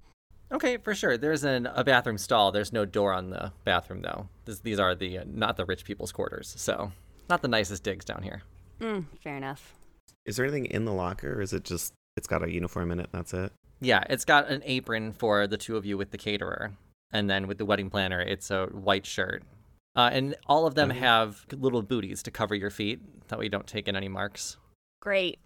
[0.51, 1.17] Okay, for sure.
[1.17, 2.51] There's an, a bathroom stall.
[2.51, 4.27] There's no door on the bathroom, though.
[4.43, 6.91] This, these are the uh, not the rich people's quarters, so
[7.29, 8.41] not the nicest digs down here.
[8.81, 9.73] Mm, fair enough.
[10.25, 12.99] Is there anything in the locker, or is it just it's got a uniform in
[12.99, 13.07] it?
[13.13, 13.53] And that's it.
[13.79, 16.73] Yeah, it's got an apron for the two of you with the caterer,
[17.13, 19.43] and then with the wedding planner, it's a white shirt.
[19.95, 20.99] Uh, and all of them Okay.
[20.99, 23.01] have little booties to cover your feet.
[23.27, 24.57] That way you don't take in any marks.
[25.01, 25.39] Great.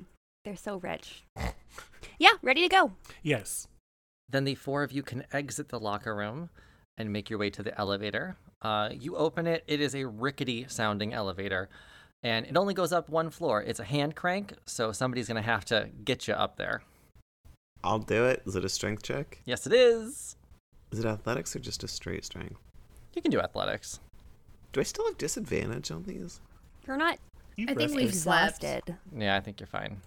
[0.44, 1.24] They're so rich.
[2.20, 2.92] Yeah, ready to go.
[3.24, 3.68] Yes.
[4.30, 6.50] Then the four of you can exit the locker room
[6.98, 8.38] and make your way to the elevator.
[8.62, 11.70] Uh, you open it, it is a rickety sounding elevator,
[12.24, 13.62] and it only goes up one floor.
[13.62, 16.84] It's a hand crank, so somebody's going to have to get you up there.
[17.84, 18.44] I'll do it.
[18.46, 19.42] Is it a strength check?
[19.46, 20.36] Yes, it is.
[20.92, 22.56] Is it athletics or just a straight strength?
[23.16, 24.00] You can do athletics.
[24.76, 26.42] Do I still have disadvantage on these?
[26.86, 27.18] You're not
[27.56, 27.96] You I think rested.
[27.96, 28.58] we've slept.
[28.58, 28.96] exhausted.
[29.18, 30.02] Yeah, I think you're fine.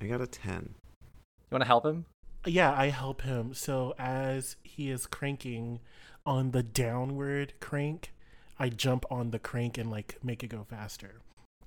[0.00, 0.70] I got a ten.
[1.02, 2.06] You want to help him?
[2.46, 3.52] Yeah, I help him.
[3.52, 5.80] So as he is cranking
[6.24, 8.14] on the downward crank,
[8.58, 11.16] I jump on the crank and like make it go faster.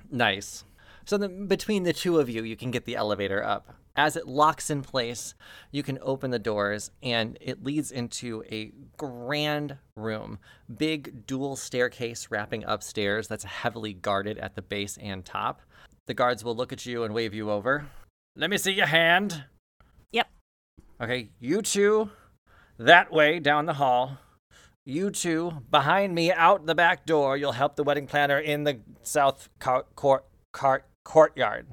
[0.09, 0.63] Nice.
[1.05, 3.75] So then between the two of you, you can get the elevator up.
[3.99, 5.33] As it locks in place,
[5.71, 10.39] you can open the doors and it leads into a grand room.
[10.73, 15.61] Big dual staircase wrapping upstairs that's heavily guarded at the base and top.
[16.07, 17.87] The guards will look at you and wave you over.
[18.37, 19.43] Let me see your hand.
[20.13, 20.29] Yep.
[21.01, 22.09] Okay, you two
[22.77, 24.17] that way down the hall.
[24.85, 27.35] You two behind me out the back door.
[27.35, 31.67] You'll help the wedding planner in the south court court, court courtyard.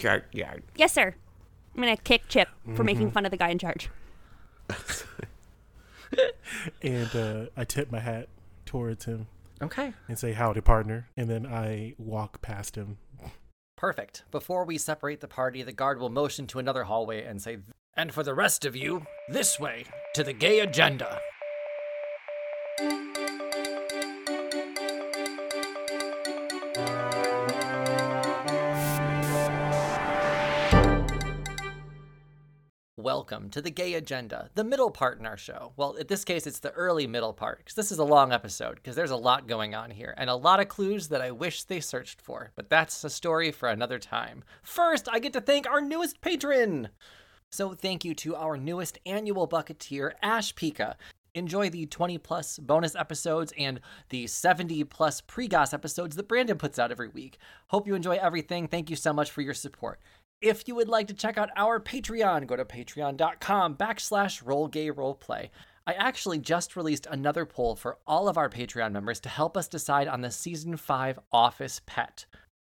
[0.00, 0.62] Courtyard.
[0.76, 1.14] Yes, sir.
[1.74, 3.88] I'm gonna kick Chip for making fun of the guy in charge.
[6.82, 8.28] And uh, I tip my hat
[8.66, 9.28] towards him
[9.62, 9.92] Okay.
[10.08, 11.08] and say, Howdy, partner.
[11.16, 12.98] And then I walk past him
[13.76, 14.24] Perfect.
[14.30, 17.58] Before we separate the party, the guard will motion to another hallway and say,
[17.96, 19.84] And for the rest of you, this way,
[20.14, 21.20] to the gay agenda.
[33.00, 35.72] Welcome to the Gay Agenda, the middle part in our show.
[35.78, 38.74] Well, in this case, it's the early middle part, because this is a long episode,
[38.74, 41.64] because there's a lot going on here, and a lot of clues that I wish
[41.64, 42.52] they searched for.
[42.56, 44.44] But that's a story for another time.
[44.62, 46.90] First, I get to thank our newest patron!
[47.48, 50.96] So, thank you to our newest annual bucketeer, Ash Pika.
[51.34, 56.58] Enjoy the 20 plus bonus episodes and the 70 plus pre GOS episodes that Brandon
[56.58, 57.38] puts out every week.
[57.68, 58.68] Hope you enjoy everything.
[58.68, 60.00] Thank you so much for your support.
[60.40, 65.50] If you would like to check out our Patreon, go to patreon.com backslash rollgayroleplay.
[65.86, 69.68] I actually just released another poll for all of our Patreon members to help us
[69.68, 72.24] decide on the season 5 office pet.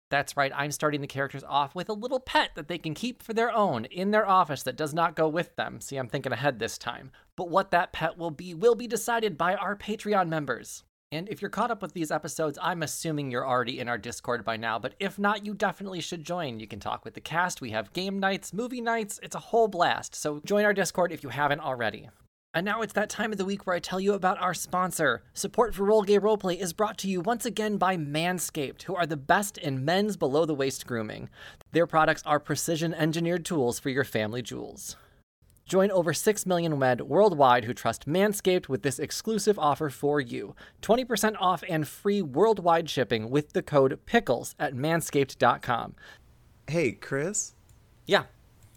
[0.09, 3.23] That's right, I'm starting the characters off with a little pet that they can keep
[3.23, 5.79] for their own in their office that does not go with them.
[5.79, 7.11] See, I'm thinking ahead this time.
[7.37, 10.83] But what that pet will be will be decided by our Patreon members.
[11.13, 14.45] And if you're caught up with these episodes, I'm assuming you're already in our Discord
[14.45, 16.61] by now, but if not, you definitely should join.
[16.61, 19.67] You can talk with the cast, we have game nights, movie nights, it's a whole
[19.67, 20.15] blast.
[20.15, 22.09] So join our Discord if you haven't already.
[22.53, 25.23] And now it's that time of the week where I tell you about our sponsor.
[25.33, 29.17] Support for Gay Roleplay is brought to you once again by Manscaped, who are the
[29.17, 31.29] best in men's below the waist grooming.
[31.73, 34.95] Their products are precision engineered tools for your family jewels.
[35.71, 40.53] Join over 6 million men worldwide who trust Manscaped with this exclusive offer for you
[40.81, 45.95] 20% off and free worldwide shipping with the code PICKLES at manscaped.com.
[46.67, 47.55] Hey, Chris,
[48.05, 48.23] Yeah.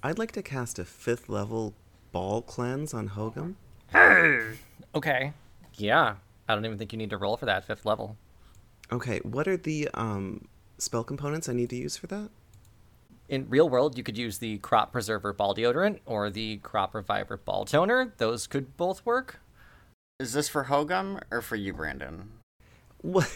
[0.05, 1.75] I'd like to cast a fifth level
[2.13, 3.57] ball cleanse on Hogum.
[4.95, 5.33] Okay.
[5.75, 6.15] Yeah.
[6.49, 8.17] I don't even think you need to roll for that fifth level.
[8.93, 10.47] Okay, what are the um,
[10.79, 12.31] spell components I need to use for that?
[13.29, 17.39] In real world, you could use the Crop Preserver Ball Deodorant or the Crop Reviver
[17.39, 18.13] Ball Toner.
[18.19, 19.41] Those could both work.
[20.21, 22.31] Is this for Hogum or for you, Brandon?
[23.01, 23.31] What?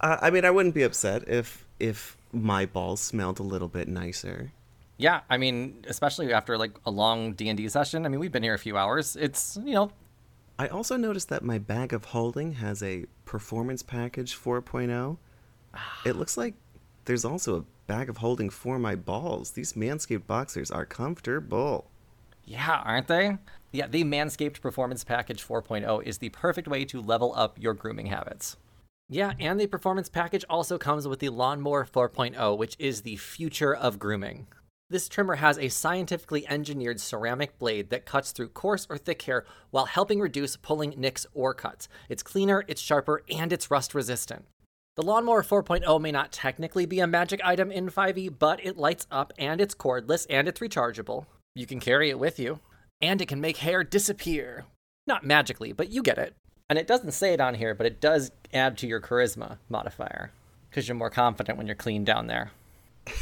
[0.00, 3.88] Uh, I mean, I wouldn't be upset if if my balls smelled a little bit
[3.88, 4.52] nicer.
[4.96, 8.06] Yeah, I mean, especially after like a long D and D session.
[8.06, 9.16] I mean, we've been here a few hours.
[9.16, 9.90] It's you know,
[10.58, 15.18] I also noticed that my bag of holding has a performance package 4.0.
[16.04, 16.54] It looks like
[17.08, 19.52] there's also a bag of holding for my balls.
[19.52, 21.90] These Manscaped boxers are comfortable.
[22.44, 23.38] yeah, aren't they?
[23.72, 28.06] Yeah, the Manscaped Performance Package 4.0 is the perfect way to level up your grooming
[28.06, 28.58] habits.
[29.08, 33.74] Yeah, and the performance package also comes with the Lawnmower 4.0, which is the future
[33.74, 34.46] of grooming.
[34.90, 39.46] This trimmer has a scientifically engineered ceramic blade that cuts through coarse or thick hair
[39.70, 41.88] while helping reduce pulling nicks or cuts.
[42.10, 44.44] It's cleaner, it's sharper, and it's rust resistant.
[44.98, 49.06] The Lawnmower 4.0 may not technically be a magic item in 5e, but it lights
[49.12, 51.26] up and it's cordless and it's rechargeable.
[51.54, 52.58] You can carry it with you.
[53.00, 54.64] And it can make hair disappear.
[55.06, 56.34] Not magically, but you get it.
[56.68, 60.32] And it doesn't say it on here, but it does add to your charisma modifier.
[60.68, 62.50] Because you're more confident when you're clean down there.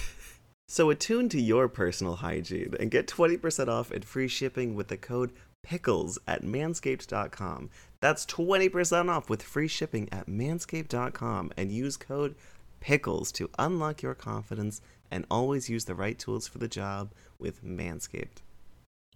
[0.68, 4.96] So attune to your personal hygiene and get 20% off and free shipping with the
[4.96, 5.30] code
[5.64, 7.70] PICKLES at manscaped.com.
[8.00, 12.34] That's 20% off with free shipping at manscaped.com and use code
[12.80, 14.80] PICKLES to unlock your confidence
[15.10, 18.42] and always use the right tools for the job with Manscaped.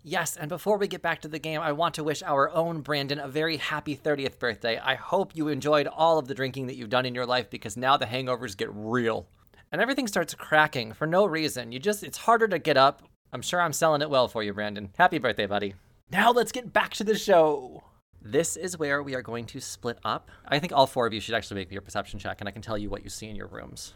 [0.02, 2.80] Yes, and before we get back to the game, I want to wish our own
[2.80, 4.78] Brandon a very happy 30th birthday.
[4.78, 7.76] I hope you enjoyed all of the drinking that you've done in your life because
[7.76, 9.26] now the hangovers get real.
[9.70, 11.70] And everything starts cracking for no reason.
[11.70, 13.02] You just, it's harder to get up.
[13.32, 14.90] I'm sure I'm selling it well for you, Brandon.
[14.96, 15.74] Happy birthday, buddy.
[16.10, 17.84] Now let's get back to the show.
[18.22, 20.30] This is where we are going to split up.
[20.46, 22.52] I think all four of you should actually make me a perception check, and I
[22.52, 23.94] can tell you what you see in your rooms.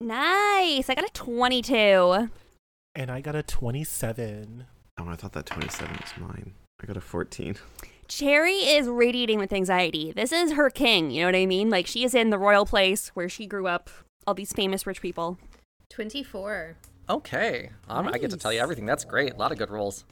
[0.00, 0.90] Nice.
[0.90, 2.28] I got a 22.
[2.94, 4.66] And I got a 27.
[4.98, 6.54] Oh, I thought that 27 was mine.
[6.82, 7.56] I got a 14.
[8.08, 10.12] Cherry is radiating with anxiety.
[10.12, 11.70] This is her king, you know what I mean?
[11.70, 13.88] Like she is in the royal place where she grew up,
[14.26, 15.38] all these famous rich people.
[15.88, 16.76] 24.
[17.08, 17.70] Okay.
[17.88, 18.84] Um, I get to tell you everything.
[18.84, 19.32] That's great.
[19.32, 20.04] A lot of good rolls.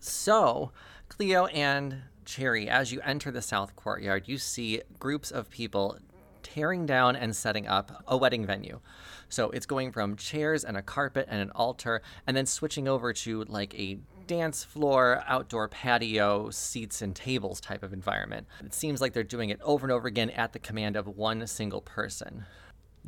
[0.00, 0.72] So,
[1.08, 5.96] Cleo and Cherry, as you enter the south courtyard, you see groups of people
[6.42, 8.80] tearing down and setting up a wedding venue.
[9.28, 13.12] So it's going from chairs and a carpet and an altar, and then switching over
[13.12, 18.46] to like a dance floor, outdoor patio, seats and tables type of environment.
[18.64, 21.46] It seems like they're doing it over and over again at the command of one
[21.46, 22.44] single person.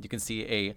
[0.00, 0.74] You can see a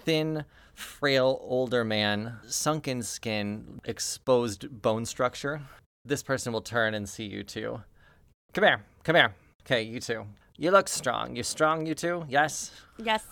[0.00, 5.62] thin, frail older man, sunken skin, exposed bone structure.
[6.10, 7.82] This person will turn and see you too.
[8.52, 9.32] Come here, come here.
[9.62, 10.26] Okay, you two.
[10.58, 11.36] You look strong.
[11.36, 12.24] You strong, you two?
[12.28, 12.72] Yes?
[12.98, 13.24] Yes.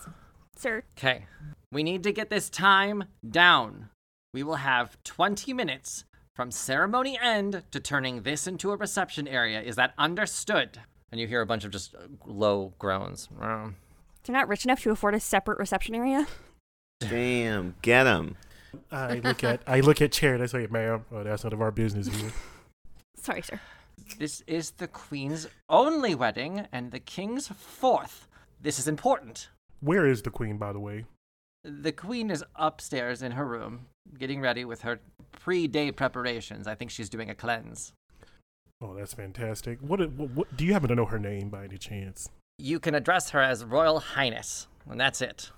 [0.56, 1.26] Sir, Okay.
[1.72, 3.88] We need to get this time down.
[4.32, 6.04] We will have 20 minutes
[6.36, 9.60] from ceremony end to turning this into a reception area.
[9.60, 10.78] Is that understood?
[11.10, 13.28] And you hear a bunch of just uh, low groans.
[13.40, 13.72] They're
[14.28, 16.28] not rich enough to afford a separate reception area.
[17.00, 18.36] Damn, get them.
[18.92, 21.60] I look at I look at chair and I say, "Ma'am, oh, that's none of
[21.60, 22.30] our business here."
[23.20, 23.60] Sorry, sir.
[24.18, 28.28] This is the queen's only wedding and the king's fourth.
[28.60, 29.48] This is important.
[29.80, 31.04] Where is the queen, by the way?
[31.64, 33.86] The queen is upstairs in her room,
[34.18, 35.00] getting ready with her
[35.32, 36.66] pre-day preparations.
[36.66, 37.92] I think she's doing a cleanse.
[38.80, 39.78] Oh, that's fantastic.
[39.80, 42.30] What, what, what do you happen to know her name by any chance?
[42.58, 45.50] You can address her as Royal Highness, and that's it.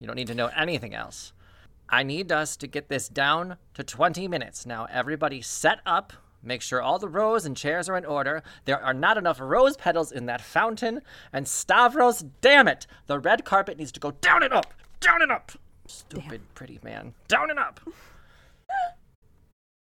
[0.00, 1.32] You don't need to know anything else.
[1.88, 4.66] I need us to get this down to 20 minutes.
[4.66, 6.12] Now, everybody set up.
[6.42, 8.42] Make sure all the rows and chairs are in order.
[8.64, 11.00] There are not enough rose petals in that fountain.
[11.32, 12.86] And Stavros, damn it!
[13.06, 14.74] The red carpet needs to go down and up!
[15.00, 15.52] Down and up!
[15.86, 17.14] Stupid pretty man.
[17.26, 17.80] Down and up!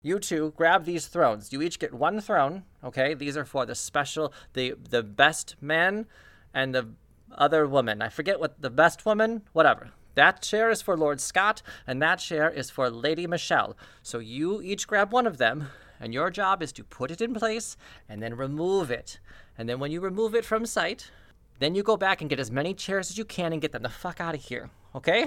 [0.03, 1.53] You two grab these thrones.
[1.53, 3.15] You each get one throne, okay?
[3.15, 6.07] These are for the special the the best man
[6.55, 6.91] and the
[7.37, 8.01] other woman.
[8.01, 9.91] I forget what the best woman, whatever.
[10.15, 13.77] That chair is for Lord Scott, and that chair is for Lady Michelle.
[14.03, 15.69] So you each grab one of them,
[16.01, 17.77] and your job is to put it in place
[18.09, 19.19] and then remove it.
[19.57, 21.11] And then when you remove it from sight,
[21.59, 23.83] then you go back and get as many chairs as you can and get them
[23.83, 24.71] the fuck out of here.
[24.95, 25.27] Okay?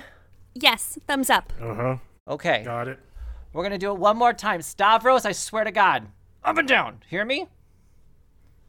[0.53, 1.53] Yes, thumbs up.
[1.61, 1.97] Uh huh.
[2.27, 2.63] Okay.
[2.63, 2.99] Got it.
[3.53, 4.61] We're gonna do it one more time.
[4.61, 6.07] Stavros, I swear to God.
[6.43, 6.99] Up and down.
[7.09, 7.47] Hear me?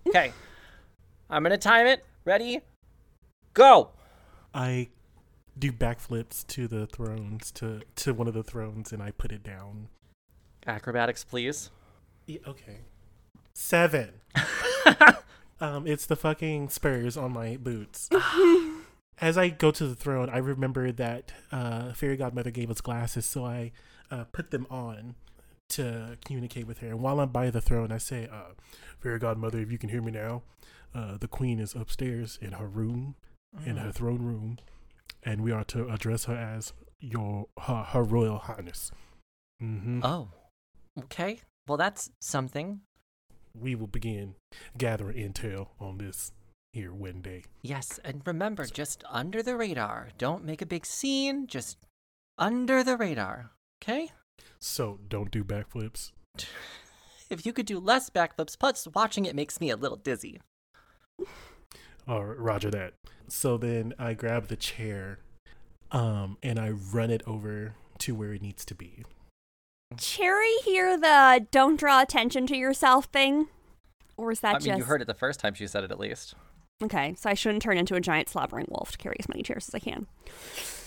[0.08, 0.32] Okay.
[1.30, 2.04] I'm gonna time it.
[2.24, 2.60] Ready?
[3.54, 3.90] Go!
[4.54, 4.88] I
[5.58, 9.42] do backflips to the thrones to to one of the thrones and I put it
[9.42, 9.88] down.
[10.66, 11.70] Acrobatics, please.
[12.26, 12.78] Yeah, okay.
[13.54, 14.10] Seven.
[15.60, 18.08] um, it's the fucking spurs on my boots.
[19.20, 23.24] As I go to the throne, I remember that uh, fairy godmother gave us glasses,
[23.26, 23.72] so I
[24.10, 25.14] uh, put them on
[25.70, 26.88] to communicate with her.
[26.88, 28.54] And while I'm by the throne, I say, uh,
[28.98, 30.42] "Fairy godmother, if you can hear me now,
[30.94, 33.14] uh, the queen is upstairs in her room,
[33.64, 34.58] in her throne room,
[35.22, 38.90] and we are to address her as your her, her royal highness."
[39.60, 40.28] hmm Oh.
[40.98, 41.40] Okay.
[41.68, 42.80] Well, that's something.
[43.54, 44.34] we will begin
[44.78, 46.32] gathering intel on this
[46.72, 47.44] here wedding day.
[47.62, 50.08] Yes, and remember, just under the radar.
[50.18, 51.46] Don't make a big scene.
[51.46, 51.76] Just
[52.38, 53.50] under the radar.
[53.82, 54.10] Okay?
[54.58, 56.12] So don't do backflips.
[57.30, 60.42] If you could do less backflips, plus watching it makes me a little dizzy.
[62.06, 62.92] All right, Roger that.
[63.26, 65.18] So then I grab the chair,
[65.90, 69.04] um, and I run it over to where it needs to be.
[69.98, 73.48] Cherry hear the don't draw attention to yourself thing?
[74.16, 75.98] Or is that I mean, you heard it the first time she said it, at
[75.98, 76.34] least.
[76.82, 79.68] Okay, so I shouldn't turn into a giant slobbering wolf to carry as many chairs
[79.68, 80.06] as I can.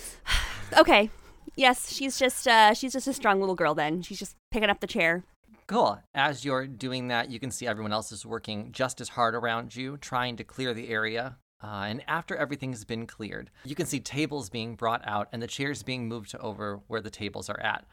[0.77, 1.09] okay.
[1.55, 4.01] Yes, she's just uh she's just a strong little girl then.
[4.01, 5.23] She's just picking up the chair.
[5.67, 5.99] Cool.
[6.13, 9.75] As you're doing that, you can see everyone else is working just as hard around
[9.75, 11.37] you, trying to clear the area.
[11.63, 15.47] Uh, and after everything's been cleared, you can see tables being brought out and the
[15.47, 17.85] chairs being moved to over where the tables are at.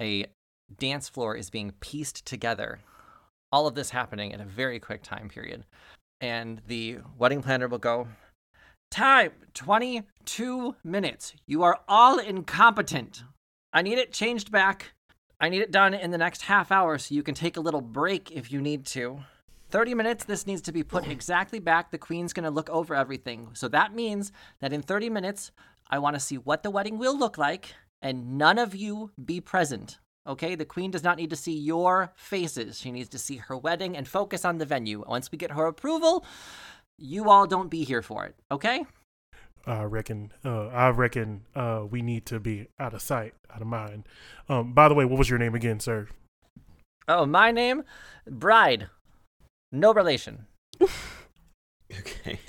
[0.00, 0.26] A
[0.76, 2.80] dance floor is being pieced together.
[3.52, 5.64] All of this happening in a very quick time period.
[6.20, 8.08] And the wedding planner will go,
[8.90, 11.34] Time 22 minutes.
[11.46, 13.24] You are all incompetent.
[13.72, 14.92] I need it changed back.
[15.40, 17.80] I need it done in the next half hour so you can take a little
[17.80, 19.18] break if you need to.
[19.70, 21.90] 30 minutes, this needs to be put exactly back.
[21.90, 23.48] The queen's going to look over everything.
[23.54, 25.50] So that means that in 30 minutes,
[25.90, 29.40] I want to see what the wedding will look like, and none of you be
[29.40, 29.98] present.
[30.26, 30.54] Okay?
[30.54, 32.78] The queen does not need to see your faces.
[32.78, 35.04] She needs to see her wedding and focus on the venue.
[35.06, 36.24] Once we get her approval,
[36.98, 38.34] you all don't be here for it.
[38.50, 38.84] Okay?
[39.66, 40.32] I reckon.
[40.44, 41.42] Uh, I reckon.
[41.54, 44.06] Uh, we need to be out of sight, out of mind.
[44.48, 46.08] Um, by the way, what was your name again, sir?
[47.08, 47.84] Oh, my name?
[48.26, 48.88] Bride.
[49.72, 50.46] No relation.
[52.00, 52.40] Okay.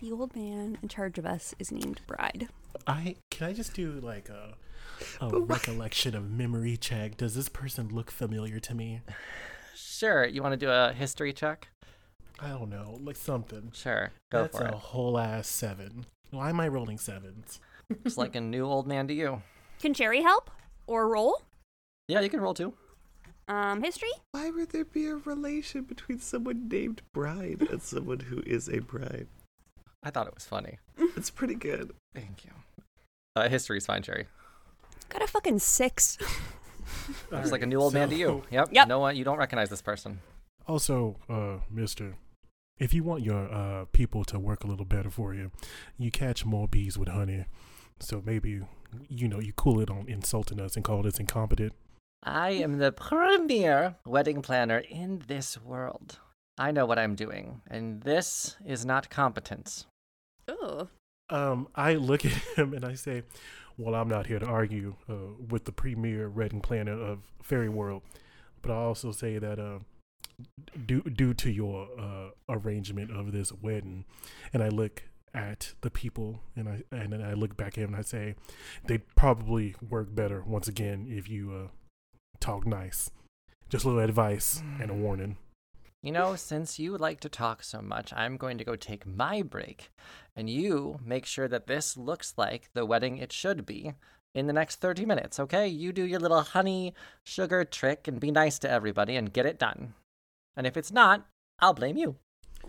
[0.00, 2.48] The old man in charge of us is named Bride.
[2.86, 4.54] I can I just do like a
[5.20, 7.16] a recollection of memory check.
[7.16, 9.00] Does this person look familiar to me?
[9.74, 10.24] Sure.
[10.26, 11.68] You want to do a history check?
[12.40, 13.70] I don't know, like something.
[13.72, 14.10] Sure.
[14.32, 16.06] Go That's for a whole ass seven.
[16.30, 17.60] Why am I rolling sevens?
[18.04, 19.42] It's like a new old man to you.
[19.80, 20.50] Can Cherry help?
[20.86, 21.42] Or roll?
[22.08, 22.74] Yeah, you can roll too.
[23.46, 24.10] Um, history?
[24.32, 28.80] Why would there be a relation between someone named Bride and someone who is a
[28.80, 29.28] bride?
[30.02, 30.78] I thought it was funny.
[31.16, 31.92] It's pretty good.
[32.14, 32.50] Thank you.
[33.36, 34.26] Uh, history's fine, Jerry.
[35.14, 36.18] Got a fucking six.
[37.32, 38.42] It's like a new old man to you.
[38.50, 38.68] Yep.
[38.72, 38.88] Yep.
[38.88, 39.16] No one.
[39.16, 40.20] You don't recognize this person.
[40.66, 42.14] Also, uh, Mister,
[42.78, 45.50] if you want your uh, people to work a little better for you,
[45.98, 47.46] you catch more bees with honey.
[48.00, 48.60] So maybe,
[49.08, 51.72] you know, you cool it on insulting us and call us incompetent.
[52.22, 56.18] I am the premier wedding planner in this world.
[56.56, 59.86] I know what I'm doing, and this is not competence.
[60.50, 60.88] Ooh.
[61.30, 63.22] Um, I look at him and I say,
[63.76, 68.02] "Well, I'm not here to argue uh, with the premier wedding planner of Fairy World,
[68.62, 69.80] but I also say that uh,
[70.86, 74.04] due due to your uh, arrangement of this wedding,
[74.52, 75.02] and I look
[75.32, 78.36] at the people and I and then I look back at him and I say,
[78.86, 81.68] they'd probably work better once again if you uh,
[82.40, 83.10] talk nice.
[83.68, 85.36] Just a little advice and a warning."
[86.04, 89.40] You know, since you like to talk so much, I'm going to go take my
[89.40, 89.90] break.
[90.36, 93.94] And you make sure that this looks like the wedding it should be
[94.34, 95.66] in the next 30 minutes, okay?
[95.66, 96.92] You do your little honey
[97.24, 99.94] sugar trick and be nice to everybody and get it done.
[100.54, 101.26] And if it's not,
[101.58, 102.16] I'll blame you.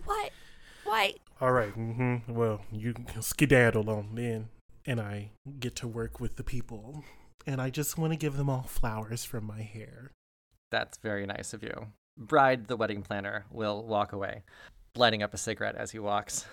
[0.06, 0.30] What?
[0.84, 1.16] Why?
[1.38, 1.76] All right.
[1.76, 2.32] Mm-hmm.
[2.32, 4.48] Well, you can skedaddle on then,
[4.86, 7.04] and I get to work with the people,
[7.46, 10.10] and I just want to give them all flowers from my hair.
[10.70, 11.88] That's very nice of you.
[12.16, 14.42] Bride, the wedding planner, will walk away,
[14.94, 16.46] lighting up a cigarette as he walks.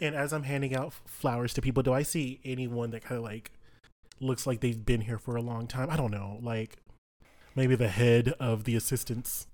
[0.00, 3.24] And as I'm handing out flowers to people, do I see anyone that kind of
[3.24, 3.52] like
[4.20, 5.88] looks like they've been here for a long time?
[5.90, 6.78] I don't know, like
[7.54, 9.46] maybe the head of the assistants.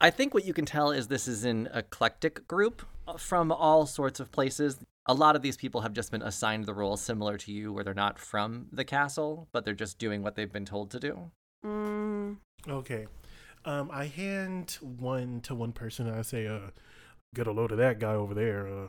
[0.00, 2.82] I think what you can tell is this is an eclectic group
[3.18, 4.78] from all sorts of places.
[5.06, 7.84] A lot of these people have just been assigned the role similar to you, where
[7.84, 11.30] they're not from the castle, but they're just doing what they've been told to do.
[11.64, 12.36] Mm,
[12.68, 13.06] Okay.
[13.64, 16.06] Um, I hand one to one person.
[16.06, 16.70] And I say, "Uh,
[17.34, 18.88] get a load of that guy over there, uh,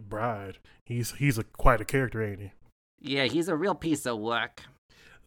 [0.00, 0.58] Bride.
[0.84, 2.52] He's he's a quite a character, ain't he?"
[3.00, 4.62] Yeah, he's a real piece of work.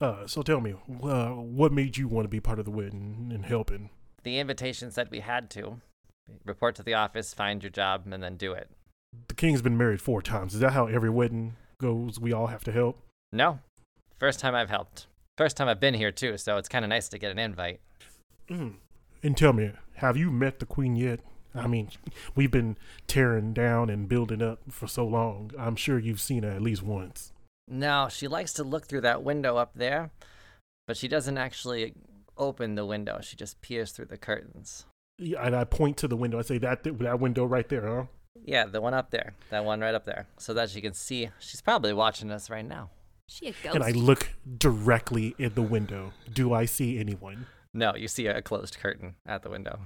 [0.01, 0.73] Uh, so tell me,
[1.03, 3.89] uh, what made you want to be part of the wedding and helping?
[4.23, 5.81] The invitation said we had to
[6.45, 8.69] report to the office, find your job, and then do it.
[9.27, 10.53] The king's been married four times.
[10.53, 12.19] Is that how every wedding goes?
[12.19, 13.01] We all have to help.
[13.33, 13.59] No,
[14.19, 15.07] first time I've helped.
[15.37, 17.81] First time I've been here too, so it's kind of nice to get an invite.
[18.49, 18.75] Mm.
[19.23, 21.19] And tell me, have you met the queen yet?
[21.53, 21.89] I mean,
[22.35, 22.77] we've been
[23.07, 25.51] tearing down and building up for so long.
[25.57, 27.33] I'm sure you've seen her at least once.
[27.67, 30.11] No, she likes to look through that window up there,
[30.87, 31.93] but she doesn't actually
[32.37, 33.19] open the window.
[33.21, 34.85] She just peers through the curtains.
[35.17, 36.39] Yeah, And I point to the window.
[36.39, 38.03] I say that that window right there, huh?
[38.45, 39.33] Yeah, the one up there.
[39.49, 40.27] That one right up there.
[40.37, 41.29] So that she can see.
[41.39, 42.89] She's probably watching us right now.
[43.27, 43.75] she a ghost.
[43.75, 46.13] And I look directly in the window.
[46.31, 47.47] Do I see anyone?
[47.73, 49.79] No, you see a closed curtain at the window.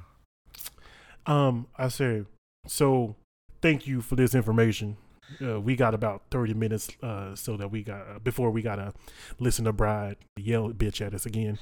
[1.25, 2.23] Um, I say,
[2.67, 3.15] so
[3.61, 4.97] thank you for this information.
[5.41, 8.93] Uh, we got about 30 minutes uh, so that we got before we gotta
[9.39, 11.57] listen to bride yell bitch at us again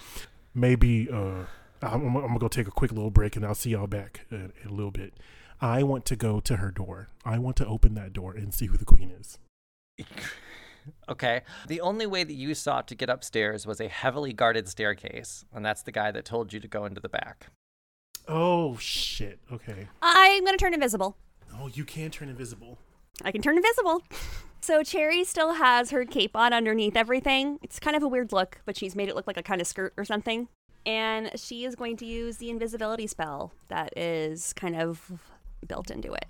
[0.54, 1.46] maybe uh
[1.82, 4.52] I'm, I'm gonna go take a quick little break and i'll see y'all back in,
[4.64, 5.14] in a little bit
[5.62, 8.66] i want to go to her door i want to open that door and see
[8.66, 9.38] who the queen is
[11.10, 11.42] Okay.
[11.68, 15.66] The only way that you sought to get upstairs was a heavily guarded staircase, and
[15.66, 17.48] that's the guy that told you to go into the back.
[18.28, 21.18] oh shit okay I'm gonna turn invisible.
[21.60, 22.78] oh you can turn invisible
[23.24, 24.04] I can turn invisible.
[24.62, 27.60] So Cherry still has her cape on underneath everything.
[27.64, 29.68] It's kind of a weird look, but she's made it look like a kind of
[29.68, 30.48] skirt or something.
[30.86, 35.12] And she is going to use the invisibility spell that is kind of
[35.68, 36.26] built into it.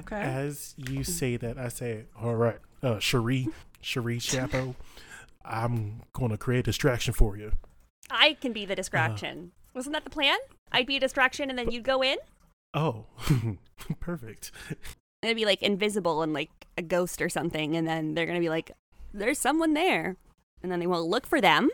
[0.00, 0.16] Okay.
[0.20, 3.48] As you say that, I say, "All right, uh, Cherie,
[3.84, 4.74] Cherie Chapeau,
[5.44, 7.52] I'm gonna create a distraction for you."
[8.10, 9.52] I can be the distraction.
[9.74, 10.38] Wasn't that the plan?
[10.72, 12.16] I'd be a distraction and then you'd go in?
[12.74, 13.06] Oh,
[14.00, 14.50] perfect.
[15.22, 18.48] It'd be like invisible and like a ghost or something, and then they're gonna be
[18.48, 18.72] like,
[19.12, 20.16] "There's someone there,"
[20.62, 21.70] and then they will look for them,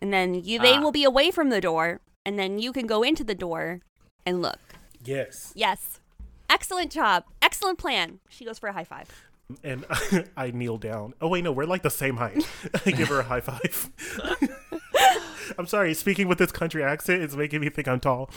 [0.00, 0.80] and then you they Ah.
[0.80, 3.80] will be away from the door, and then you can go into the door
[4.26, 4.60] and look.
[5.02, 6.00] Yes, Yes,
[6.48, 8.20] excellent job, excellent plan.
[8.28, 9.08] She goes for a high five.
[9.64, 9.84] And
[10.36, 11.14] I kneel down.
[11.20, 12.46] Oh wait, no, we're like the same height.
[12.86, 13.90] I give her a high five.
[15.58, 18.30] I'm sorry, speaking with this country accent is making me think I'm tall.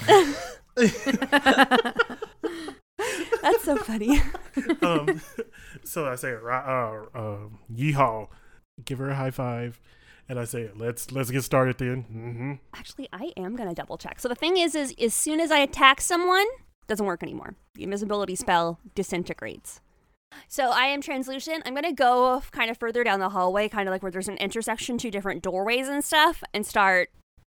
[3.41, 4.19] That's so funny.
[4.81, 5.21] um,
[5.83, 6.47] so I say, uh,
[7.13, 7.37] uh,
[7.71, 8.27] yeehaw,
[8.85, 9.79] give her a high five,
[10.29, 12.01] and I say, let's let's get started then.
[12.03, 14.19] hmm Actually, I am gonna double check.
[14.19, 16.45] So the thing is, is as soon as I attack someone,
[16.87, 17.55] doesn't work anymore.
[17.75, 19.81] The invisibility spell disintegrates.
[20.47, 21.63] So I am translucent.
[21.65, 24.37] I'm gonna go kind of further down the hallway, kind of like where there's an
[24.37, 27.09] intersection to different doorways and stuff, and start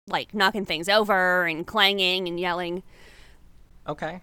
[0.08, 2.84] like knocking things over and clanging and yelling.
[3.88, 4.22] Okay.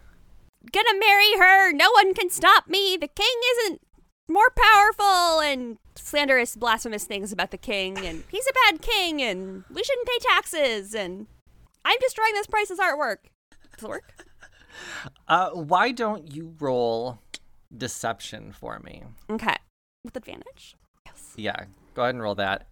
[0.72, 1.72] Gonna marry her.
[1.72, 2.96] No one can stop me.
[2.96, 3.80] The king isn't
[4.28, 7.98] more powerful and slanderous, blasphemous things about the king.
[7.98, 9.22] And he's a bad king.
[9.22, 10.94] And we shouldn't pay taxes.
[10.94, 11.26] And
[11.84, 13.18] I'm destroying this priceless artwork.
[13.74, 14.24] Does it work?
[15.26, 17.18] Uh, why don't you roll
[17.76, 19.04] deception for me?
[19.30, 19.56] Okay.
[20.04, 20.76] With advantage.
[21.06, 21.34] Yes.
[21.36, 21.64] Yeah,
[21.94, 22.66] go ahead and roll that.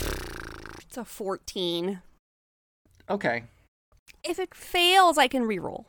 [0.00, 2.02] It's a 14.
[3.08, 3.44] Okay.
[4.24, 5.86] If it fails, I can reroll.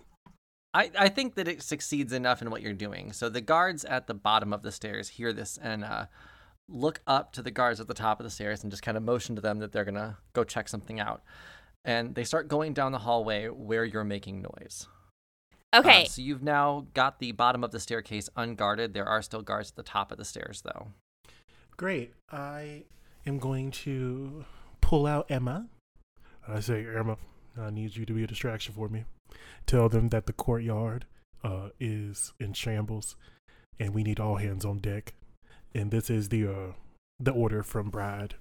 [0.74, 3.14] I, I think that it succeeds enough in what you're doing.
[3.14, 6.06] So the guards at the bottom of the stairs hear this and uh,
[6.68, 9.04] look up to the guards at the top of the stairs and just kind of
[9.04, 11.22] motion to them that they're going to go check something out.
[11.86, 14.88] And they start going down the hallway where you're making noise.
[15.74, 16.06] Uh, Okay.
[16.06, 18.94] so you've now got the bottom of the staircase unguarded.
[18.94, 20.88] There are still guards at the top of the stairs, though.
[21.76, 22.14] Great.
[22.32, 22.84] I
[23.26, 24.46] am going to
[24.82, 25.68] pull out Emma.
[26.48, 27.18] I say, Emma,
[27.60, 29.06] I need you to be a distraction for me.
[29.66, 31.06] Tell them that the courtyard
[31.44, 33.16] uh, is in shambles,
[33.80, 35.14] and we need all hands on deck.
[35.74, 36.72] And this is the uh,
[37.20, 38.36] the order from Brad.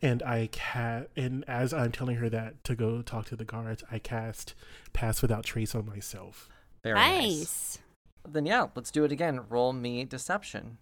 [0.00, 3.82] And I ca- and as I'm telling her that to go talk to the guards,
[3.90, 4.54] I cast
[4.92, 6.48] Pass Without Trace on myself.
[6.84, 7.24] Very nice.
[7.24, 7.78] nice.
[8.28, 9.40] Then, yeah, let's do it again.
[9.48, 10.78] Roll me deception.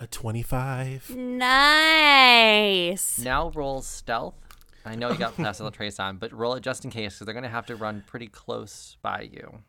[0.00, 1.14] A 25.
[1.16, 3.18] Nice.
[3.18, 4.34] Now roll stealth.
[4.84, 7.26] I know you got pass without trace on, but roll it just in case because
[7.26, 9.60] they're going to have to run pretty close by you.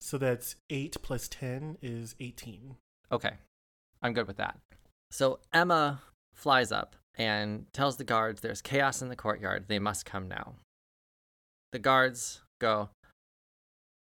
[0.00, 2.76] So that's 8 plus 10 is 18.
[3.12, 3.34] Okay,
[4.02, 4.58] I'm good with that.
[5.10, 6.02] So Emma
[6.34, 9.64] flies up and tells the guards there's chaos in the courtyard.
[9.66, 10.54] They must come now.
[11.72, 12.88] The guards go,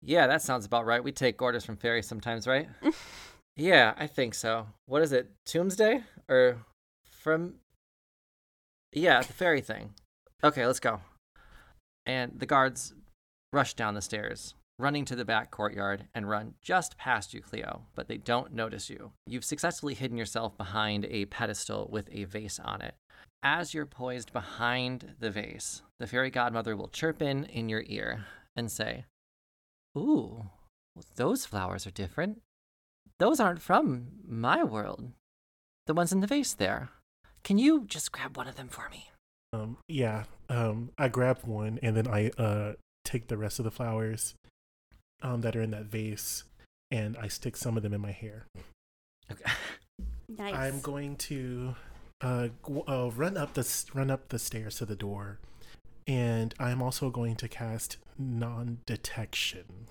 [0.02, 1.02] Yeah, that sounds about right.
[1.02, 2.68] We take orders from fairies sometimes, right?
[3.56, 4.66] yeah, I think so.
[4.86, 6.02] What is it, Tombsday?
[6.28, 6.58] Or
[7.08, 7.54] from.
[8.92, 9.94] Yeah, the fairy thing.
[10.42, 11.00] Okay, let's go.
[12.04, 12.92] And the guards
[13.52, 17.86] rush down the stairs, running to the back courtyard and run just past you, Cleo,
[17.94, 19.12] but they don't notice you.
[19.26, 22.94] You've successfully hidden yourself behind a pedestal with a vase on it.
[23.46, 28.24] As you're poised behind the vase, the fairy godmother will chirp in in your ear
[28.56, 29.04] and say,
[29.94, 30.46] Ooh,
[31.16, 32.40] those flowers are different.
[33.18, 35.12] Those aren't from my world.
[35.86, 36.88] The ones in the vase there.
[37.42, 39.10] Can you just grab one of them for me?
[39.52, 40.24] Um, yeah.
[40.48, 42.72] Um, I grab one and then I uh
[43.04, 44.34] take the rest of the flowers
[45.20, 46.44] um that are in that vase
[46.90, 48.46] and I stick some of them in my hair.
[49.30, 49.44] Okay.
[50.26, 50.54] Nice.
[50.54, 51.76] I'm going to
[52.24, 52.48] uh,
[52.88, 55.38] uh run up the run up the stairs to the door,
[56.06, 59.88] and I'm also going to cast non-detection.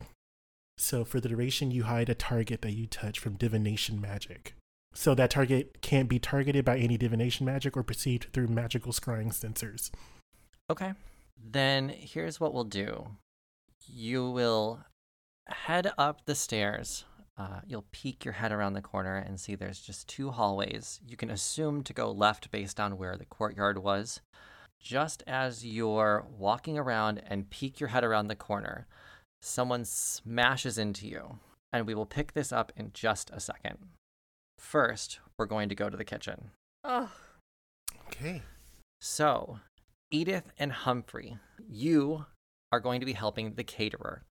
[0.78, 4.56] So for the duration, you hide a target that you touch from divination magic.
[4.94, 9.34] So that target can't be targeted by any divination magic or perceived through magical scrying
[9.34, 9.92] sensors.
[10.70, 10.94] Okay.
[11.38, 13.08] Then here's what we'll do
[13.86, 14.86] you will
[15.48, 17.06] head up the stairs.
[17.36, 21.00] Uh, you'll peek your head around the corner and see there's just two hallways.
[21.08, 24.22] You can assume to go left based on where the courtyard was.
[24.80, 28.86] Just as you're walking around and peek your head around the corner,
[29.42, 31.40] someone smashes into you.
[31.72, 33.78] And we will pick this up in just a second.
[34.60, 36.52] First, we're going to go to the kitchen.
[36.84, 37.10] Ugh.
[38.08, 38.44] Okay.
[39.02, 39.60] So,
[40.12, 42.26] Edith and Humphrey, you
[42.72, 44.24] are going to be helping the caterer.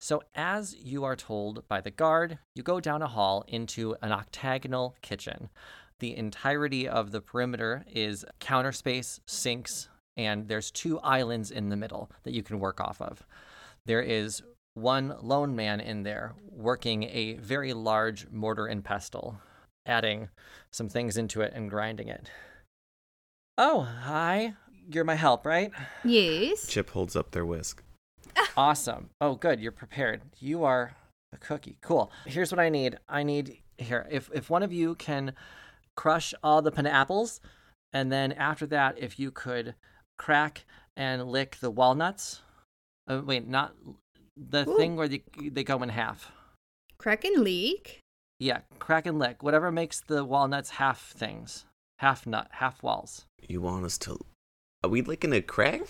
[0.00, 4.12] So, as you are told by the guard, you go down a hall into an
[4.12, 5.48] octagonal kitchen.
[5.98, 11.76] The entirety of the perimeter is counter space, sinks, and there's two islands in the
[11.76, 13.26] middle that you can work off of.
[13.86, 14.42] There is
[14.74, 19.40] one lone man in there working a very large mortar and pestle,
[19.86, 20.28] adding
[20.70, 22.30] some things into it and grinding it.
[23.56, 24.52] Oh, hi.
[24.88, 25.72] You're my help, right?
[26.04, 26.66] Yes.
[26.66, 27.82] Chip holds up their whisk.
[28.56, 29.10] Awesome.
[29.20, 29.60] Oh, good.
[29.60, 30.22] You're prepared.
[30.38, 30.96] You are
[31.32, 31.76] a cookie.
[31.80, 32.10] Cool.
[32.24, 32.98] Here's what I need.
[33.08, 34.06] I need here.
[34.10, 35.32] If if one of you can
[35.96, 37.40] crush all the pineapples,
[37.92, 39.74] and then after that, if you could
[40.18, 40.64] crack
[40.96, 42.40] and lick the walnuts.
[43.08, 43.74] Uh, wait, not
[44.36, 44.76] the Ooh.
[44.76, 46.32] thing where they they go in half.
[46.98, 48.00] Crack and leak.
[48.38, 49.42] Yeah, crack and lick.
[49.42, 51.64] Whatever makes the walnuts half things,
[51.98, 53.26] half nut, half walls.
[53.46, 54.18] You want us to?
[54.82, 55.82] Are we licking a crack?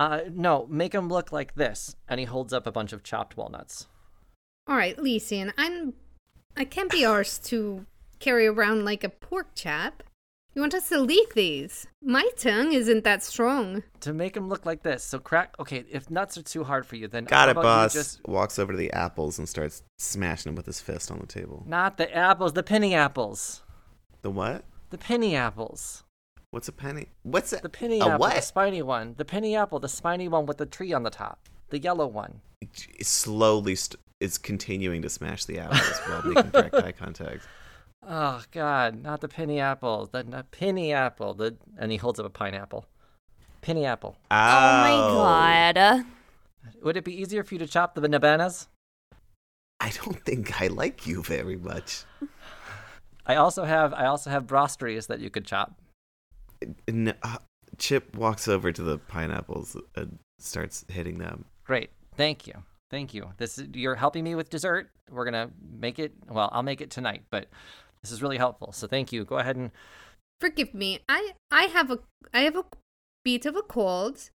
[0.00, 1.94] Uh, no, make them look like this.
[2.08, 3.86] And he holds up a bunch of chopped walnuts.
[4.66, 5.92] All right, Lysian, I'm.
[6.56, 7.84] I can't be arsed to
[8.18, 10.02] carry around like a pork chop.
[10.54, 11.86] You want us to leak these?
[12.02, 13.84] My tongue isn't that strong.
[14.00, 15.04] to make them look like this.
[15.04, 15.54] So crack.
[15.60, 17.92] Okay, if nuts are too hard for you, then Got how it, boss.
[17.92, 21.26] Just Walks over to the apples and starts smashing them with his fist on the
[21.26, 21.62] table.
[21.68, 23.62] not the apples, the penny apples,
[24.22, 24.64] The what?
[24.90, 26.02] the penny apples,
[26.50, 27.06] What's a penny?
[27.22, 27.62] What's it?
[27.62, 28.34] the penny a apple, what?
[28.34, 31.48] the spiny one, the penny apple, the spiny one with the tree on the top,
[31.68, 32.40] the yellow one.
[32.60, 37.42] It slowly st- is continuing to smash the apples while making direct eye contact.
[38.02, 41.34] Oh God, not the penny apple, the, the penny apple.
[41.34, 42.86] The and he holds up a pineapple.
[43.60, 44.16] Penny apple.
[44.30, 44.34] Oh.
[44.34, 46.06] oh my god.
[46.82, 48.68] would it be easier for you to chop the bananas?
[49.80, 52.04] I don't think I like you very much.
[53.26, 55.79] I also have I also have brostries that you could chop.
[56.88, 57.38] N- uh,
[57.78, 61.44] Chip walks over to the pineapples and starts hitting them.
[61.64, 61.90] Great.
[62.16, 62.54] Thank you.
[62.90, 63.32] Thank you.
[63.36, 64.90] This is, you're helping me with dessert.
[65.10, 67.46] We're going to make it well, I'll make it tonight, but
[68.02, 68.72] this is really helpful.
[68.72, 69.24] So thank you.
[69.24, 69.70] Go ahead and
[70.40, 71.00] Forgive me.
[71.08, 71.98] I I have a
[72.32, 72.64] I have a
[73.24, 74.30] bit of a cold,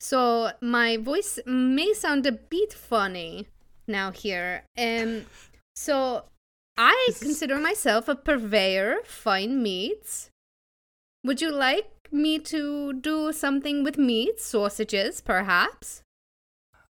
[0.00, 3.46] so my voice may sound a bit funny
[3.88, 4.64] now here.
[4.76, 5.24] Um,
[5.74, 6.24] so
[6.76, 10.28] I consider myself a purveyor of fine meats.
[11.26, 16.02] Would you like me to do something with meat, sausages, perhaps?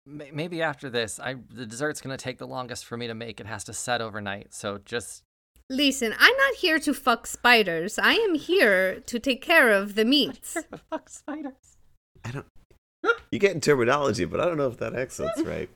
[0.06, 3.14] ma- maybe after this, I the dessert's going to take the longest for me to
[3.16, 3.40] make.
[3.40, 4.54] It has to set overnight.
[4.54, 5.24] So just
[5.72, 8.00] Listen, I'm not here to fuck spiders.
[8.00, 10.58] I am here to take care of the meats.
[10.90, 11.78] fuck spiders.
[12.26, 12.46] I don't.
[13.32, 15.70] You get in terminology, but I don't know if that accent's right.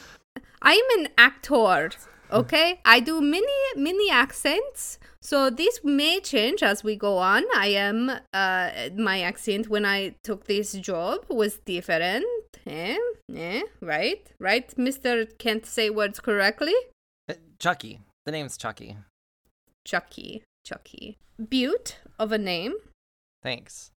[0.62, 1.90] I'm an actor,
[2.32, 2.80] okay?
[2.84, 4.98] I do many, many accents.
[5.22, 7.44] So this may change as we go on.
[7.54, 12.24] I am, uh, my accent when I took this job was different.
[12.66, 12.96] Eh?
[13.34, 13.62] Eh?
[13.80, 14.32] Right?
[14.38, 15.26] Right, Mr.
[15.38, 16.74] Can't say words correctly?
[17.28, 18.00] Uh, Chucky.
[18.24, 18.96] The name's Chucky.
[19.84, 20.42] Chucky.
[20.64, 21.18] Chucky.
[21.48, 22.74] Beaut of a name.
[23.42, 23.90] Thanks.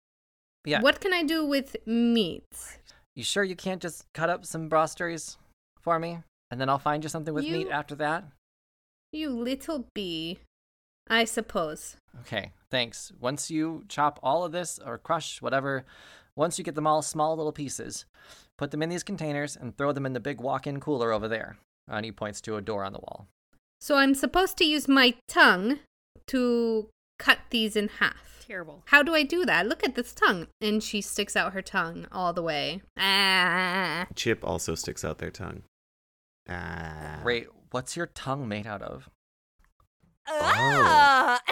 [0.66, 0.82] Yeah.
[0.82, 2.78] What can I do with meats?
[3.16, 5.38] You sure you can't just cut up some brostries
[5.82, 6.20] for me?
[6.52, 8.26] And then I'll find you something with meat after that?
[9.12, 10.40] You little bee.
[11.10, 11.96] I suppose.
[12.22, 13.12] Okay, thanks.
[13.20, 15.86] Once you chop all of this or crush whatever,
[16.36, 18.06] once you get them all small little pieces,
[18.58, 21.28] put them in these containers and throw them in the big walk in cooler over
[21.28, 21.58] there.
[21.88, 23.28] And he points to a door on the wall.
[23.80, 25.80] So I'm supposed to use my tongue
[26.28, 28.46] to cut these in half.
[28.46, 28.84] Terrible.
[28.88, 29.68] How do I do that?
[29.68, 30.48] Look at this tongue.
[30.60, 32.82] And she sticks out her tongue all the way.
[32.98, 34.08] Ah.
[34.16, 35.64] Chip also sticks out their tongue.
[36.50, 37.22] Ah.
[37.24, 39.10] Wait, what's your tongue made out of?
[40.28, 41.40] Ah!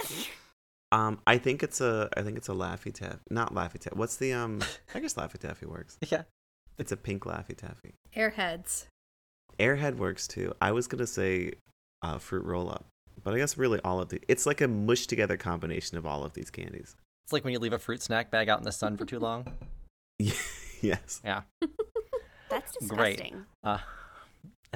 [0.91, 2.09] Um, I think it's a.
[2.17, 3.19] I think it's a Laffy Taffy.
[3.29, 3.95] Not Laffy Taffy.
[3.95, 4.59] What's the um?
[4.95, 5.99] I guess Laffy Taffy works.
[6.09, 6.23] Yeah.
[6.79, 7.93] It's a pink Laffy Taffy.
[8.15, 8.85] Airheads.
[9.59, 10.51] Airhead works too.
[10.61, 11.51] I was gonna say
[12.01, 12.85] uh, fruit roll up,
[13.23, 14.19] but I guess really all of the.
[14.27, 16.95] It's like a mushed together combination of all of these candies.
[17.25, 19.19] It's like when you leave a fruit snack bag out in the sun for too
[19.19, 19.45] long.
[20.81, 21.21] yes.
[21.23, 21.41] Yeah.
[22.49, 23.17] That's Great.
[23.17, 23.45] disgusting.
[23.63, 23.77] Uh,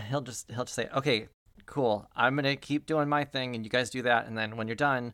[0.10, 1.28] he'll just he'll just say, "Okay,
[1.66, 2.08] cool.
[2.16, 4.28] I'm gonna keep doing my thing, and you guys do that.
[4.28, 5.14] And then when you're done,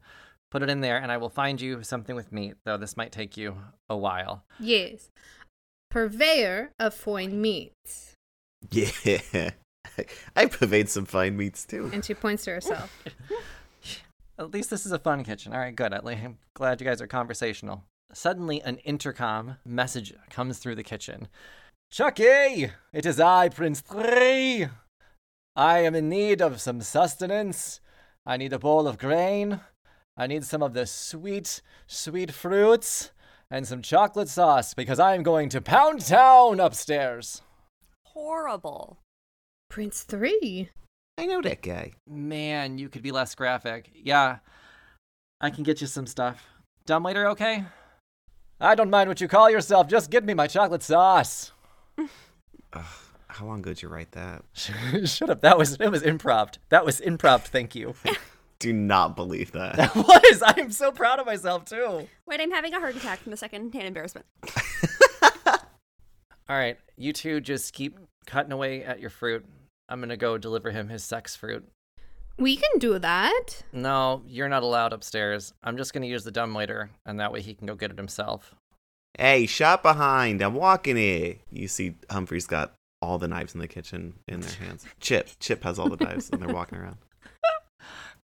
[0.51, 2.55] put it in there, and I will find you something with meat.
[2.65, 3.57] Though this might take you
[3.89, 4.43] a while.
[4.59, 5.09] Yes.
[5.89, 8.13] Purveyor of fine meats.
[8.71, 8.91] Yeah.
[10.35, 11.89] I purveyed some fine meats too.
[11.93, 13.03] And she points to herself.
[14.37, 15.51] At least this is a fun kitchen.
[15.53, 15.93] All right, good.
[15.93, 17.83] At least I'm glad you guys are conversational.
[18.13, 21.27] Suddenly, an intercom message comes through the kitchen.
[21.91, 24.67] Chucky, it is I, Prince Three.
[25.55, 27.81] I am in need of some sustenance.
[28.27, 29.61] I need a bowl of grain.
[30.15, 33.11] I need some of the sweet, sweet fruits
[33.49, 37.41] and some chocolate sauce because I am going to Pound Town upstairs.
[38.05, 38.99] Horrible.
[39.67, 40.69] Prince Three.
[41.17, 41.93] I know that guy.
[42.07, 43.89] Man, you could be less graphic.
[43.95, 44.37] Yeah,
[45.41, 46.45] I can get you some stuff.
[46.85, 47.65] Dumbwaiter, okay?
[48.61, 49.87] I don't mind what you call yourself.
[49.87, 51.51] Just get me my chocolate sauce.
[52.73, 52.83] Ugh,
[53.27, 54.43] how long ago did you write that?
[54.53, 55.41] Shut up.
[55.41, 56.55] That was it was improv.
[56.69, 57.41] That was improv.
[57.41, 57.95] Thank you.
[58.59, 59.75] Do not believe that.
[59.77, 60.43] That was.
[60.43, 62.07] I am so proud of myself too.
[62.27, 64.25] Wait, I'm having a heart attack from the second hand embarrassment.
[65.47, 69.45] All right, you two just keep cutting away at your fruit.
[69.87, 71.67] I'm gonna go deliver him his sex fruit.
[72.37, 73.63] We can do that.
[73.71, 75.53] No, you're not allowed upstairs.
[75.63, 78.55] I'm just gonna use the dumbwaiter, and that way he can go get it himself.
[79.19, 80.41] Hey, shot behind.
[80.41, 81.35] I'm walking here.
[81.51, 84.85] You see, Humphrey's got all the knives in the kitchen in their hands.
[84.99, 86.97] Chip, Chip has all the knives, and they're walking around.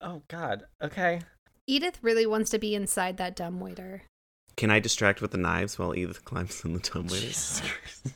[0.04, 0.64] Oh God.
[0.82, 1.22] Okay.
[1.68, 4.02] Edith really wants to be inside that dumb waiter.
[4.58, 7.28] Can I distract with the knives while Edith climbs in the dumbwaiter?
[7.28, 8.16] Jesus Christ.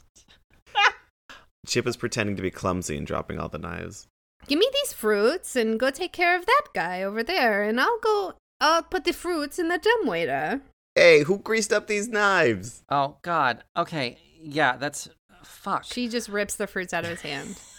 [1.67, 4.07] Chip is pretending to be clumsy and dropping all the knives.
[4.47, 7.99] Give me these fruits and go take care of that guy over there, and I'll
[7.99, 8.33] go.
[8.59, 10.61] I'll put the fruits in the dumbwaiter.
[10.95, 12.83] Hey, who greased up these knives?
[12.89, 13.63] Oh God.
[13.75, 14.17] Okay.
[14.41, 14.77] Yeah.
[14.77, 15.09] That's
[15.43, 15.83] fuck.
[15.83, 17.55] She just rips the fruits out of his hand.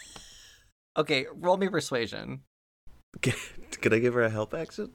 [0.98, 1.26] Okay.
[1.34, 2.40] Roll me persuasion.
[3.22, 4.92] Could I give her a help action?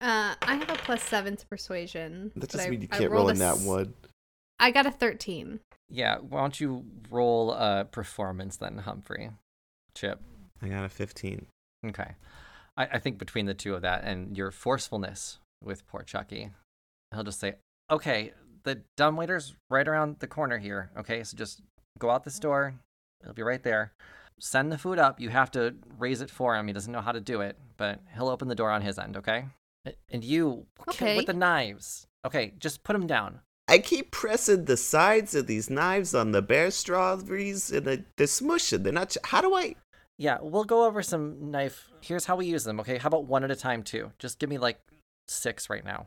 [0.00, 2.30] Uh, I have a plus seven to persuasion.
[2.34, 3.92] That but doesn't I- mean you I can't rolled roll in that s- one.
[4.58, 5.60] I got a thirteen.
[5.90, 6.16] Yeah.
[6.20, 9.28] Why don't you roll a performance then, Humphrey?
[9.94, 10.22] Chip.
[10.62, 11.44] I got a 15.
[11.88, 12.12] Okay.
[12.78, 16.50] I, I think between the two of that and your forcefulness with poor Chucky,
[17.14, 17.56] he'll just say,
[17.90, 18.32] "Okay,
[18.64, 20.90] the dumbwaiter's right around the corner here.
[20.96, 21.62] Okay, so just
[21.98, 22.74] go out this door,
[23.22, 23.92] It'll be right there.
[24.38, 25.18] Send the food up.
[25.18, 26.66] You have to raise it for him.
[26.66, 29.16] He doesn't know how to do it, but he'll open the door on his end,
[29.16, 29.46] okay?
[30.10, 31.16] And you, Okay.
[31.16, 32.06] with the knives.
[32.24, 33.40] Okay, just put them down.
[33.68, 38.26] I keep pressing the sides of these knives on the bear strawberries, and they- they're
[38.26, 38.82] smushing.
[38.84, 39.10] They're not.
[39.10, 39.74] ch- How do I?
[40.18, 41.90] Yeah, we'll go over some knife.
[42.02, 42.98] Here's how we use them, okay?
[42.98, 44.12] How about one at a time, too?
[44.18, 44.80] Just give me like
[45.26, 46.06] six right now.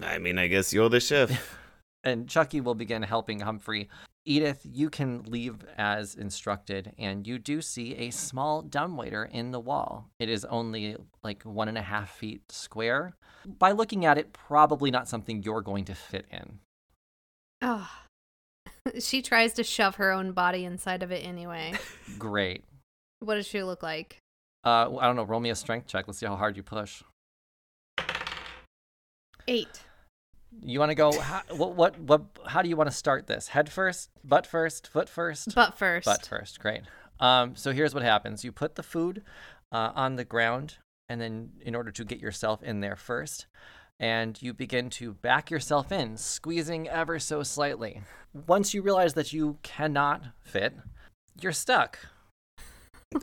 [0.00, 1.58] I mean, I guess you're the chef.
[2.04, 3.88] And Chucky will begin helping Humphrey.
[4.24, 9.60] Edith, you can leave as instructed, and you do see a small dumbwaiter in the
[9.60, 10.08] wall.
[10.18, 13.14] It is only like one and a half feet square.
[13.46, 16.58] By looking at it, probably not something you're going to fit in.
[17.60, 17.88] Oh.
[19.00, 21.74] she tries to shove her own body inside of it anyway.
[22.18, 22.64] Great.
[23.20, 24.18] what does she look like?
[24.64, 25.24] Uh, I don't know.
[25.24, 26.06] Roll me a strength check.
[26.06, 27.02] Let's see how hard you push.
[29.48, 29.82] Eight.
[30.60, 31.18] You want to go?
[31.18, 31.74] How, what?
[31.74, 31.98] What?
[31.98, 32.22] What?
[32.46, 33.48] How do you want to start this?
[33.48, 35.54] Head first, butt first, foot first.
[35.54, 36.04] Butt first.
[36.04, 36.60] Butt first.
[36.60, 36.82] Great.
[37.20, 39.22] Um, so here's what happens: you put the food
[39.72, 40.76] uh, on the ground,
[41.08, 43.46] and then in order to get yourself in there first,
[43.98, 48.02] and you begin to back yourself in, squeezing ever so slightly.
[48.46, 50.74] Once you realize that you cannot fit,
[51.40, 51.98] you're stuck.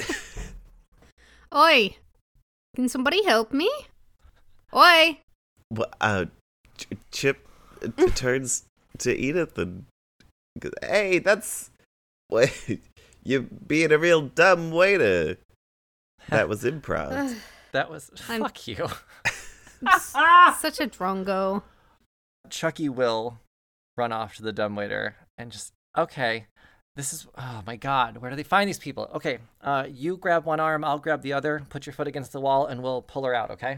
[1.55, 1.95] Oi!
[2.75, 3.69] Can somebody help me?
[4.73, 5.19] Oi!
[5.71, 6.25] Well, uh,
[6.77, 7.47] Ch- Chip
[7.83, 8.63] uh, t- turns
[8.99, 9.85] to Edith and
[10.59, 11.69] goes, "Hey, that's
[12.29, 12.81] wait,
[13.23, 15.37] you being a real dumb waiter."
[16.29, 17.35] That was improv.
[17.71, 18.75] That was I'm- fuck you.
[19.87, 21.61] Such a drongo.
[22.49, 23.37] Chucky will
[23.95, 26.47] run off to the dumbwaiter and just okay.
[26.95, 29.07] This is oh my god, where do they find these people?
[29.13, 31.61] Okay, uh, you grab one arm, I'll grab the other.
[31.69, 33.51] Put your foot against the wall, and we'll pull her out.
[33.51, 33.77] Okay.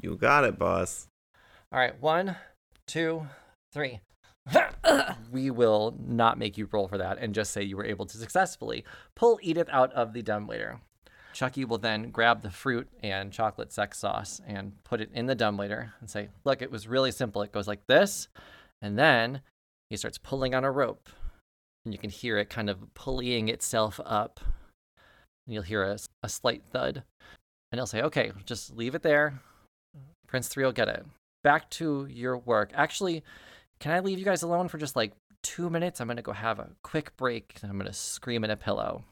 [0.00, 1.08] You got it, boss.
[1.72, 2.36] All right, one,
[2.86, 3.26] two,
[3.72, 4.00] three.
[5.32, 8.16] we will not make you roll for that and just say you were able to
[8.16, 8.84] successfully
[9.14, 10.80] pull Edith out of the dumbwaiter.
[11.32, 15.34] Chucky will then grab the fruit and chocolate sex sauce and put it in the
[15.34, 17.42] dumbwaiter and say, Look, it was really simple.
[17.42, 18.28] It goes like this.
[18.80, 19.42] And then
[19.90, 21.10] he starts pulling on a rope.
[21.84, 24.40] And you can hear it kind of pulleying itself up.
[25.46, 27.02] And you'll hear a, a slight thud.
[27.70, 29.40] And he'll say, Okay, just leave it there.
[30.26, 31.06] Prince 3 will get it
[31.42, 32.72] back to your work.
[32.74, 33.22] Actually,
[33.78, 35.12] can I leave you guys alone for just like
[35.42, 36.00] two minutes?
[36.00, 39.04] I'm gonna go have a quick break and I'm gonna scream in a pillow.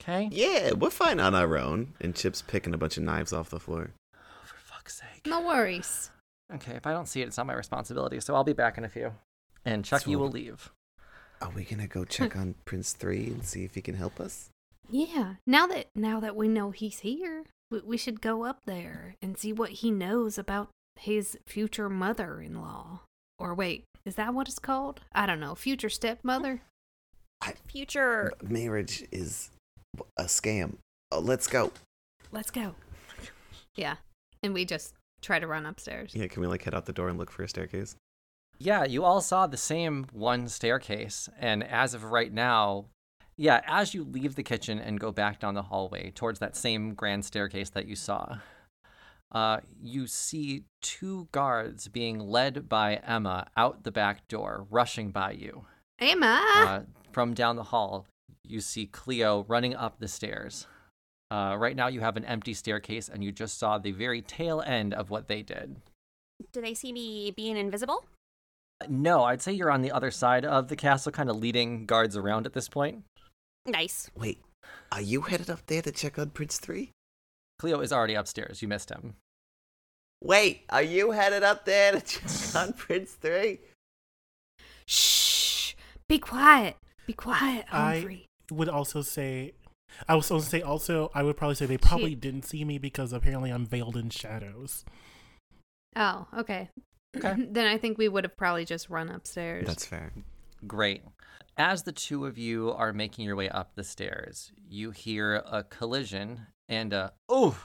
[0.00, 0.28] Okay?
[0.32, 1.94] Yeah, we're fine on our own.
[2.00, 3.90] And Chip's picking a bunch of knives off the floor.
[4.14, 5.26] Oh, for fuck's sake.
[5.26, 6.10] No worries.
[6.54, 8.84] Okay, if I don't see it, it's not my responsibility, so I'll be back in
[8.84, 9.12] a few.
[9.64, 10.70] And Chucky will leave.
[11.42, 14.48] Are we gonna go check on Prince Three and see if he can help us?
[14.88, 15.34] Yeah.
[15.46, 19.36] Now that now that we know he's here, we, we should go up there and
[19.36, 23.00] see what he knows about his future mother-in-law.
[23.38, 25.00] Or wait, is that what it's called?
[25.12, 25.54] I don't know.
[25.54, 26.62] Future stepmother.
[27.66, 28.32] Future.
[28.42, 29.50] Marriage is
[30.16, 30.74] a scam.
[31.12, 31.72] Oh, let's go.
[32.32, 32.74] Let's go.
[33.76, 33.96] Yeah.
[34.42, 36.14] And we just try to run upstairs.
[36.14, 37.94] Yeah, can we like head out the door and look for a staircase?
[38.58, 42.86] Yeah, you all saw the same one staircase, and as of right now,
[43.38, 46.92] yeah, as you leave the kitchen and go back down the hallway towards that same
[46.92, 48.38] grand staircase that you saw,
[49.30, 55.30] uh, you see two guards being led by Emma out the back door, rushing by
[55.30, 55.64] you.
[56.00, 56.42] Emma.
[56.56, 56.80] Uh,
[57.12, 58.06] from down the hall,
[58.42, 60.66] you see Cleo running up the stairs.
[61.30, 64.62] Uh, right now, you have an empty staircase, and you just saw the very tail
[64.66, 65.76] end of what they did.
[66.52, 68.04] Do they see me being invisible?
[68.88, 72.16] No, I'd say you're on the other side of the castle, kind of leading guards
[72.16, 73.04] around at this point.
[73.66, 74.10] Nice.
[74.16, 74.40] Wait,
[74.92, 76.90] are you headed up there to check on Prince Three?
[77.58, 78.62] Cleo is already upstairs.
[78.62, 79.14] You missed him.
[80.22, 83.60] Wait, are you headed up there to check on Prince Three?
[84.86, 85.74] Shh.
[86.08, 86.76] Be quiet.
[87.06, 89.52] Be quiet, I- Would also say,
[90.08, 92.78] I was supposed to say also, I would probably say they probably didn't see me
[92.78, 94.84] because apparently I'm veiled in shadows.
[95.96, 96.70] Oh, okay.
[97.16, 97.34] Okay.
[97.50, 99.66] then I think we would have probably just run upstairs.
[99.66, 100.12] That's fair.
[100.66, 101.02] Great.
[101.56, 105.64] As the two of you are making your way up the stairs, you hear a
[105.64, 107.56] collision and a ooh,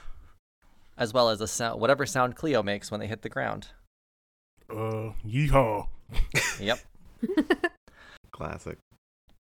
[0.96, 3.68] as well as a sound, whatever sound Cleo makes when they hit the ground.
[4.70, 5.86] Uh, yeehaw.
[6.60, 6.78] Yep.
[8.32, 8.78] Classic.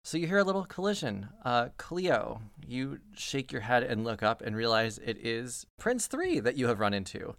[0.05, 1.29] So you hear a little collision.
[1.45, 6.41] Uh, Cleo, you shake your head and look up and realize it is Prince 3
[6.41, 7.35] that you have run into.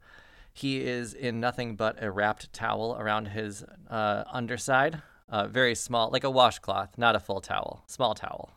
[0.53, 5.01] He is in nothing but a wrapped towel around his uh, underside.
[5.29, 7.83] Uh, very small, like a washcloth, not a full towel.
[7.87, 8.51] Small towel.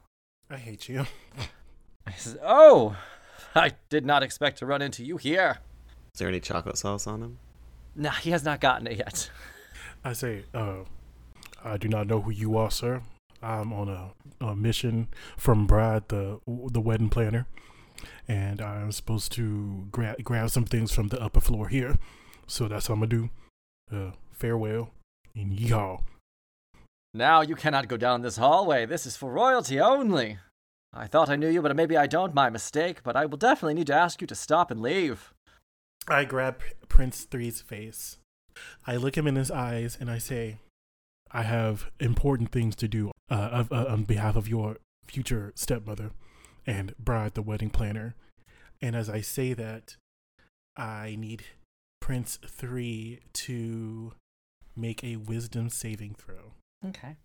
[0.50, 1.06] I hate you.
[2.12, 2.96] He says, Oh,
[3.54, 5.58] I did not expect to run into you here.
[6.12, 7.38] Is there any chocolate sauce on him?
[7.94, 9.30] Nah, he has not gotten it yet.
[10.04, 10.78] I say, uh,
[11.64, 13.02] I do not know who you are, sir.
[13.40, 14.10] I'm on a,
[14.44, 17.46] a mission from Brad, the the wedding planner,
[18.28, 21.96] and I'm supposed to grab grab some things from the upper floor here.
[22.46, 23.30] So that's what I'm gonna do.
[23.92, 24.90] Uh, farewell
[25.34, 26.02] and yeehaw.
[27.14, 28.86] Now you cannot go down this hallway.
[28.86, 30.38] This is for royalty only.
[30.94, 32.34] I thought I knew you, but maybe I don't.
[32.34, 33.02] My mistake.
[33.02, 35.32] But I will definitely need to ask you to stop and leave.
[36.08, 38.18] I grab Prince Three's face.
[38.86, 40.58] I look him in his eyes and I say,
[41.30, 46.10] I have important things to do uh, of, uh, on behalf of your future stepmother
[46.66, 48.14] and bride, the wedding planner.
[48.80, 49.96] And as I say that,
[50.76, 51.44] I need
[52.00, 54.12] Prince Three to
[54.76, 56.54] make a wisdom saving throw.
[56.88, 57.16] Okay.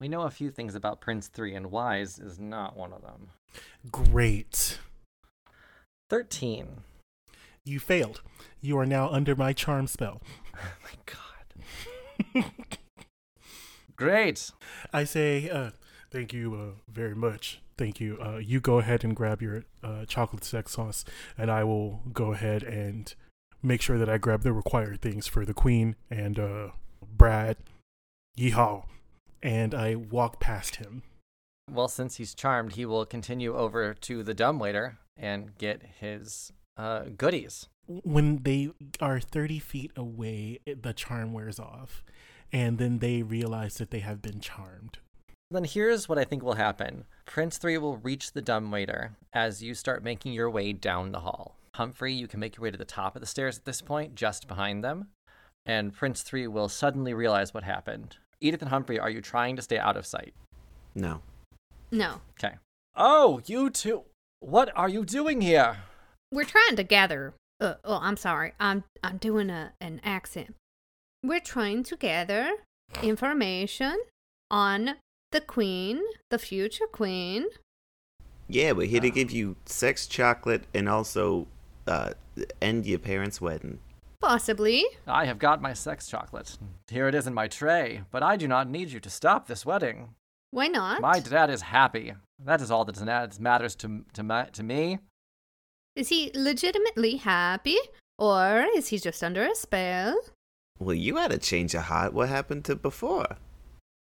[0.00, 3.30] We know a few things about Prince 3, and Wise is not one of them.
[3.90, 4.78] Great.
[6.10, 6.68] 13.
[7.64, 8.22] You failed.
[8.60, 10.22] You are now under my charm spell.
[10.58, 10.72] Oh
[12.34, 12.44] my god.
[13.96, 14.50] Great.
[14.90, 15.72] I say, uh,
[16.10, 17.60] thank you uh, very much.
[17.76, 18.16] Thank you.
[18.18, 21.04] Uh, you go ahead and grab your uh, chocolate sex sauce,
[21.36, 23.14] and I will go ahead and
[23.62, 26.68] make sure that I grab the required things for the queen and uh,
[27.06, 27.58] Brad.
[28.38, 28.84] Yeehaw.
[29.42, 31.02] And I walk past him.
[31.70, 37.04] Well, since he's charmed, he will continue over to the dumbwaiter and get his uh,
[37.16, 37.68] goodies.
[37.86, 38.70] When they
[39.00, 42.04] are 30 feet away, the charm wears off.
[42.52, 44.98] And then they realize that they have been charmed.
[45.50, 49.74] Then here's what I think will happen Prince 3 will reach the dumbwaiter as you
[49.74, 51.56] start making your way down the hall.
[51.74, 54.14] Humphrey, you can make your way to the top of the stairs at this point,
[54.14, 55.08] just behind them.
[55.64, 58.16] And Prince 3 will suddenly realize what happened.
[58.40, 60.34] Edith and Humphrey, are you trying to stay out of sight?
[60.94, 61.22] No.
[61.90, 62.20] No.
[62.38, 62.56] Okay.
[62.94, 64.02] Oh, you two.
[64.40, 65.78] What are you doing here?
[66.32, 67.34] We're trying to gather.
[67.60, 68.52] Uh, oh, I'm sorry.
[68.60, 70.54] I'm I'm doing a an accent.
[71.22, 72.50] We're trying to gather
[73.02, 73.98] information
[74.50, 74.96] on
[75.32, 77.46] the queen, the future queen.
[78.48, 81.48] Yeah, we're here to give you sex chocolate and also
[81.86, 82.10] uh,
[82.62, 83.80] end your parents' wedding.
[84.20, 84.84] Possibly.
[85.06, 86.58] I have got my sex chocolate.
[86.90, 89.66] Here it is in my tray, but I do not need you to stop this
[89.66, 90.14] wedding.
[90.50, 91.00] Why not?
[91.00, 92.14] My dad is happy.
[92.44, 94.98] That is all that that matters to to, ma- to me.
[95.94, 97.78] Is he legitimately happy,
[98.18, 100.20] or is he just under a spell?
[100.78, 102.12] Well, you had a change of heart.
[102.12, 103.36] What happened to before?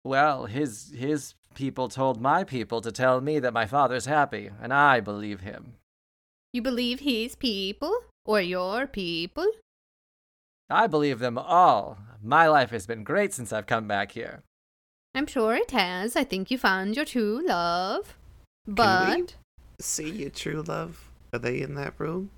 [0.04, 4.72] Well, his his people told my people to tell me that my father's happy, and
[4.72, 5.74] I believe him.
[6.52, 9.46] You believe his people or your people?
[10.70, 11.98] I believe them all.
[12.22, 14.42] My life has been great since I've come back here.
[15.14, 16.14] I'm sure it has.
[16.16, 18.16] I think you found your true love.
[18.66, 19.34] Can we But
[19.80, 21.10] see your true love?
[21.32, 22.30] Are they in that room?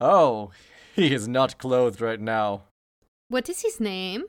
[0.00, 0.50] Oh,
[0.94, 2.64] he is not clothed right now.
[3.28, 4.24] what is his name?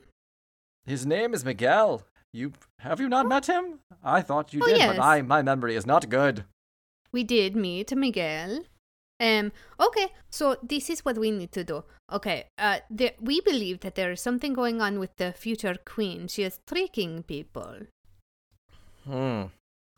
[0.86, 2.02] His name is Miguel.
[2.32, 3.80] You have you not met him?
[4.04, 4.96] I thought you Oh, did, yes.
[4.96, 6.44] but I my memory is not good.
[7.12, 8.60] We did meet Miguel.
[9.20, 9.52] Um.
[9.78, 10.08] Okay.
[10.30, 11.84] So this is what we need to do.
[12.10, 12.46] Okay.
[12.58, 12.78] Uh.
[12.88, 16.26] There, we believe that there is something going on with the future queen.
[16.28, 17.86] She is tricking people.
[19.04, 19.42] Hmm.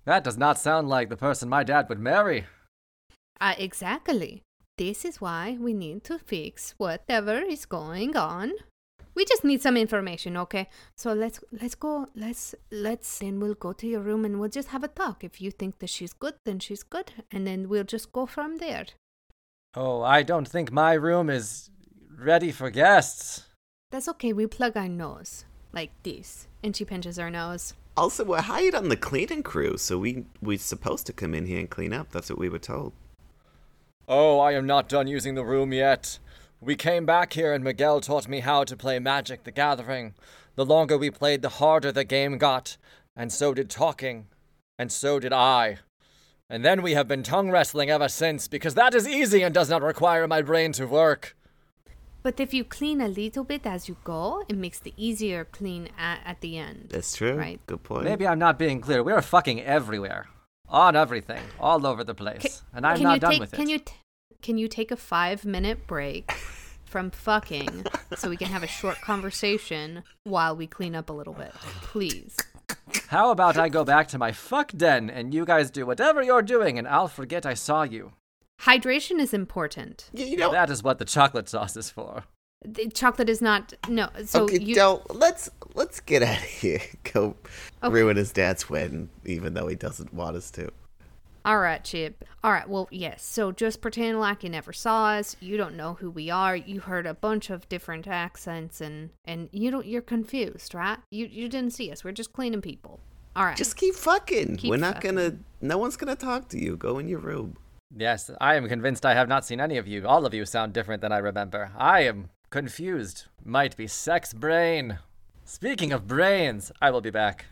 [0.04, 2.46] That does not sound like the person my dad would marry.
[3.40, 3.54] Uh.
[3.56, 4.42] Exactly.
[4.78, 8.52] This is why we need to fix whatever is going on.
[9.14, 10.68] We just need some information, okay?
[10.96, 12.06] So let's let's go.
[12.16, 15.22] Let's let's then we'll go to your room and we'll just have a talk.
[15.22, 18.56] If you think that she's good, then she's good, and then we'll just go from
[18.56, 18.86] there.
[19.74, 21.70] Oh, I don't think my room is
[22.18, 23.46] ready for guests.
[23.90, 24.32] That's okay.
[24.32, 27.72] We plug our nose like this, and she pinches her nose.
[27.96, 31.58] Also, we're hired on the cleaning crew, so we we're supposed to come in here
[31.58, 32.10] and clean up.
[32.10, 32.92] That's what we were told.
[34.06, 36.18] Oh, I am not done using the room yet.
[36.60, 40.14] We came back here and Miguel taught me how to play Magic the Gathering.
[40.54, 42.76] The longer we played, the harder the game got,
[43.16, 44.26] and so did talking,
[44.78, 45.78] and so did I.
[46.52, 49.70] And then we have been tongue wrestling ever since, because that is easy and does
[49.70, 51.34] not require my brain to work.
[52.22, 55.88] But if you clean a little bit as you go, it makes the easier clean
[55.98, 56.90] at, at the end.
[56.90, 57.36] That's true.
[57.36, 57.58] Right.
[57.64, 58.04] Good point.
[58.04, 59.02] Maybe I'm not being clear.
[59.02, 60.26] We are fucking everywhere.
[60.68, 61.42] On everything.
[61.58, 62.42] All over the place.
[62.42, 63.56] Ca- and I'm can not you done take, with it.
[63.56, 63.94] Can you t-
[64.42, 66.32] can you take a five minute break
[66.84, 71.32] from fucking so we can have a short conversation while we clean up a little
[71.32, 72.36] bit, please?
[73.08, 76.42] How about I go back to my fuck den and you guys do whatever you're
[76.42, 78.12] doing and I'll forget I saw you?
[78.62, 80.08] Hydration is important.
[80.12, 80.52] Y- you know.
[80.52, 82.24] That is what the chocolate sauce is for.
[82.64, 84.08] The chocolate is not no.
[84.24, 86.80] So okay, you Del, let's let's get out of here.
[87.12, 87.34] Go
[87.82, 87.92] Okay.
[87.92, 90.70] ruin his dad's wedding, even though he doesn't want us to.
[91.44, 92.24] All right, Chip.
[92.44, 93.24] All right, well, yes.
[93.24, 95.36] So just pretend like you never saw us.
[95.40, 96.54] You don't know who we are.
[96.54, 100.98] You heard a bunch of different accents and and you don't you're confused, right?
[101.10, 102.04] You you didn't see us.
[102.04, 103.00] We're just cleaning people.
[103.34, 103.56] All right.
[103.56, 104.56] Just keep fucking.
[104.56, 105.16] Keep We're not fucking.
[105.16, 105.36] gonna.
[105.60, 106.76] No one's gonna talk to you.
[106.76, 107.56] Go in your room.
[107.94, 110.06] Yes, I am convinced I have not seen any of you.
[110.06, 111.72] All of you sound different than I remember.
[111.76, 113.24] I am confused.
[113.44, 114.98] Might be sex brain.
[115.44, 117.46] Speaking of brains, I will be back.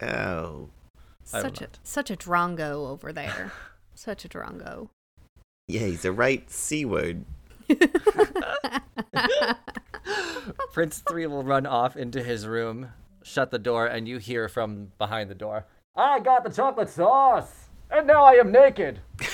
[0.00, 0.68] Oh.
[1.32, 3.52] I will such a such a drongo over there.
[3.94, 4.88] such a drongo.
[5.68, 7.24] Yeah, he's a right c word.
[10.72, 12.88] Prince 3 will run off into his room,
[13.22, 17.68] shut the door, and you hear from behind the door, I got the chocolate sauce!
[17.90, 19.00] And now I am naked!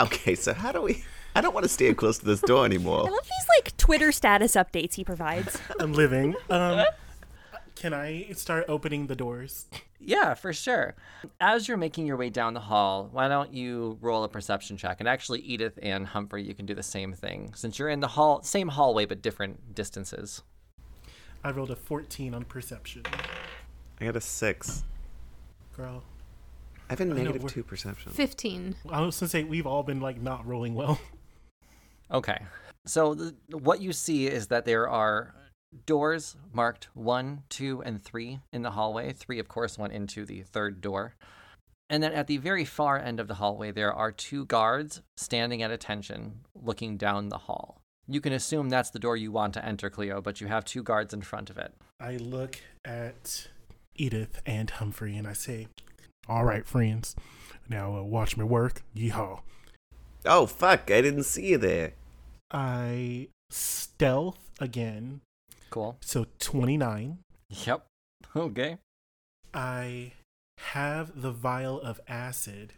[0.00, 1.04] Okay, so how do we?
[1.36, 2.96] I don't want to stand close to this door anymore.
[2.96, 3.16] I anymore.
[3.16, 5.56] love these like Twitter status updates he provides.
[5.78, 6.34] I'm living.
[6.50, 6.84] Um,
[7.84, 9.66] can I start opening the doors?
[10.00, 10.94] Yeah, for sure.
[11.38, 15.00] As you're making your way down the hall, why don't you roll a perception check?
[15.00, 17.52] And actually, Edith and Humphrey, you can do the same thing.
[17.54, 20.42] Since you're in the hall, same hallway, but different distances.
[21.42, 23.02] I rolled a 14 on perception.
[24.00, 24.82] I got a six.
[25.76, 26.02] Girl,
[26.88, 28.12] I have a know, negative we're- two perception.
[28.12, 28.76] Fifteen.
[28.88, 30.98] I was gonna say we've all been like not rolling well.
[32.10, 32.38] Okay.
[32.86, 35.34] So th- what you see is that there are
[35.86, 39.12] doors marked one, two, and three in the hallway.
[39.12, 41.14] Three, of course, went into the third door.
[41.90, 45.62] And then at the very far end of the hallway, there are two guards standing
[45.62, 47.80] at attention, looking down the hall.
[48.06, 50.82] You can assume that's the door you want to enter, Cleo, but you have two
[50.82, 51.74] guards in front of it.
[52.00, 53.48] I look at
[53.94, 55.68] Edith and Humphrey and I say,
[56.28, 57.16] "All right, friends,
[57.68, 58.82] now uh, watch me work.
[58.94, 59.40] Yeehaw!"
[60.26, 60.90] Oh fuck!
[60.90, 61.92] I didn't see you there.
[62.50, 65.20] I stealth again,
[65.74, 65.96] Cool.
[66.00, 67.18] so 29.
[67.50, 67.86] Yep.
[68.36, 68.78] Okay.
[69.52, 70.12] I
[70.58, 72.72] have the vial of acid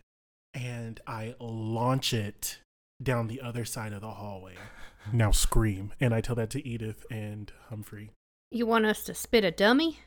[0.53, 2.59] and I launch it
[3.03, 4.55] down the other side of the hallway.
[5.13, 5.93] Now scream.
[6.01, 8.11] And I tell that to Edith and Humphrey.
[8.51, 10.01] You want us to spit a dummy?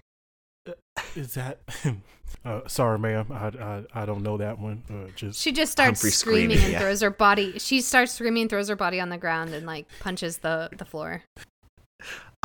[1.15, 1.61] Is that.
[2.45, 3.27] uh, sorry, ma'am.
[3.31, 4.83] I, I, I don't know that one.
[4.89, 5.39] Uh, just.
[5.39, 6.79] She just starts Humphrey screaming, screaming, and yeah.
[6.79, 7.59] throws her body.
[7.59, 11.23] She starts screaming, throws her body on the ground, and like punches the the floor.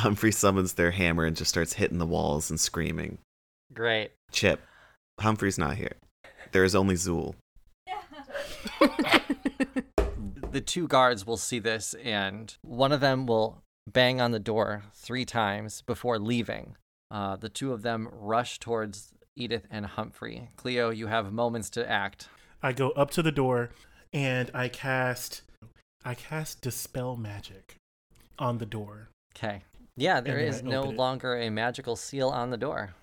[0.01, 3.19] Humphrey summons their hammer and just starts hitting the walls and screaming.
[3.73, 4.11] Great.
[4.33, 4.61] Chip,
[5.21, 5.95] Humphrey's not here.
[6.53, 7.35] There is only Zool.
[10.51, 14.85] the two guards will see this and one of them will bang on the door
[14.95, 16.77] three times before leaving.
[17.11, 20.49] Uh, the two of them rush towards Edith and Humphrey.
[20.57, 22.29] Cleo, you have moments to act.
[22.63, 23.71] I go up to the door
[24.13, 25.43] and I cast.
[26.05, 27.77] I cast Dispel Magic
[28.39, 29.09] on the door.
[29.37, 29.63] Okay.
[29.97, 30.97] Yeah, there is no it.
[30.97, 32.95] longer a magical seal on the door.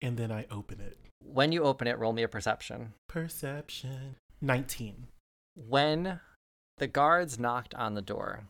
[0.00, 0.98] And then I open it.
[1.20, 2.92] When you open it, roll me a perception.
[3.08, 4.16] Perception.
[4.40, 5.08] 19.
[5.54, 6.20] When
[6.78, 8.44] the guards knocked on the door,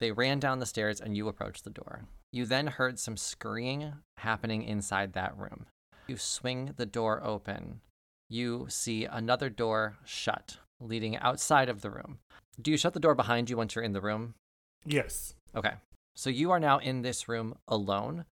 [0.00, 2.04] they ran down the stairs and you approached the door.
[2.32, 5.66] You then heard some scurrying happening inside that room.
[6.06, 7.80] You swing the door open.
[8.28, 12.18] You see another door shut, leading outside of the room.
[12.60, 14.34] Do you shut the door behind you once you're in the room?
[14.84, 15.34] Yes.
[15.54, 15.72] Okay.
[16.14, 18.24] So you are now in this room alone.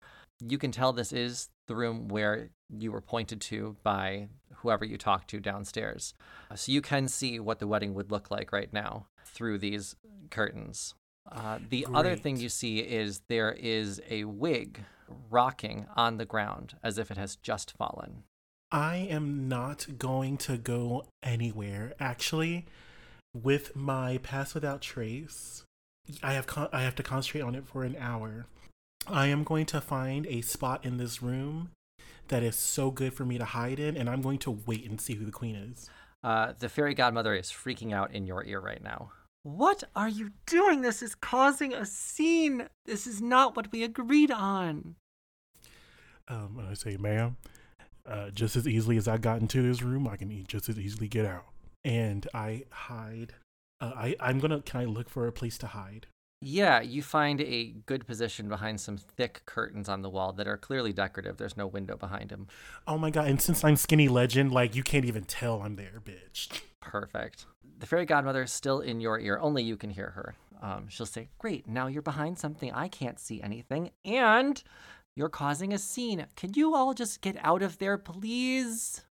[0.40, 4.98] You can tell this is the room where you were pointed to by whoever you
[4.98, 6.14] talked to downstairs.
[6.54, 9.96] So you can see what the wedding would look like right now through these
[10.30, 10.94] curtains.
[11.30, 14.80] Uh, the other thing you see is there is a wig
[15.30, 18.24] rocking on the ground as if it has just fallen.
[18.72, 21.94] I am not going to go anywhere.
[21.98, 22.66] Actually,
[23.34, 25.64] with my pass without trace,
[26.22, 28.46] I have con- I have to concentrate on it for an hour.
[29.06, 31.70] I am going to find a spot in this room
[32.28, 35.00] that is so good for me to hide in, and I'm going to wait and
[35.00, 35.90] see who the queen is.
[36.22, 39.10] Uh, the fairy godmother is freaking out in your ear right now.
[39.42, 40.82] What are you doing?
[40.82, 42.68] This is causing a scene.
[42.84, 44.96] This is not what we agreed on.
[46.28, 47.36] Um, I say, ma'am,
[48.06, 51.08] uh, just as easily as I got into this room, I can just as easily
[51.08, 51.46] get out.
[51.84, 53.34] And I hide.
[53.80, 54.60] Uh, I I'm gonna.
[54.62, 56.06] Can I look for a place to hide?
[56.42, 60.56] Yeah, you find a good position behind some thick curtains on the wall that are
[60.56, 61.36] clearly decorative.
[61.36, 62.46] There's no window behind him.
[62.86, 63.28] Oh my god!
[63.28, 66.62] And since I'm skinny legend, like you can't even tell I'm there, bitch.
[66.80, 67.46] Perfect.
[67.78, 69.38] The fairy godmother is still in your ear.
[69.40, 70.34] Only you can hear her.
[70.62, 72.72] Um, she'll say, Great, now you're behind something.
[72.72, 73.90] I can't see anything.
[74.04, 74.62] And
[75.16, 76.26] you're causing a scene.
[76.36, 79.02] Can you all just get out of there, please?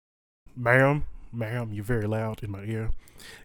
[0.56, 2.90] Ma'am, ma'am, you're very loud in my ear.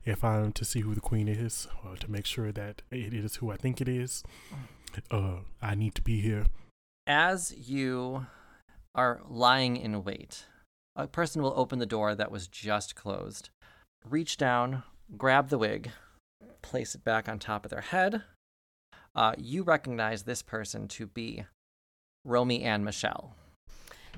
[0.06, 3.38] If I'm to see who the queen is, or to make sure that it is
[3.38, 4.24] who I think it is,
[5.12, 6.46] uh, I need to be here.
[7.08, 8.26] As you
[8.94, 10.46] are lying in wait,
[10.96, 13.50] a person will open the door that was just closed,
[14.08, 14.84] reach down,
[15.18, 15.92] grab the wig,
[16.62, 18.24] place it back on top of their head.
[19.14, 21.46] Uh, you recognize this person to be
[22.24, 23.36] Romy and Michelle.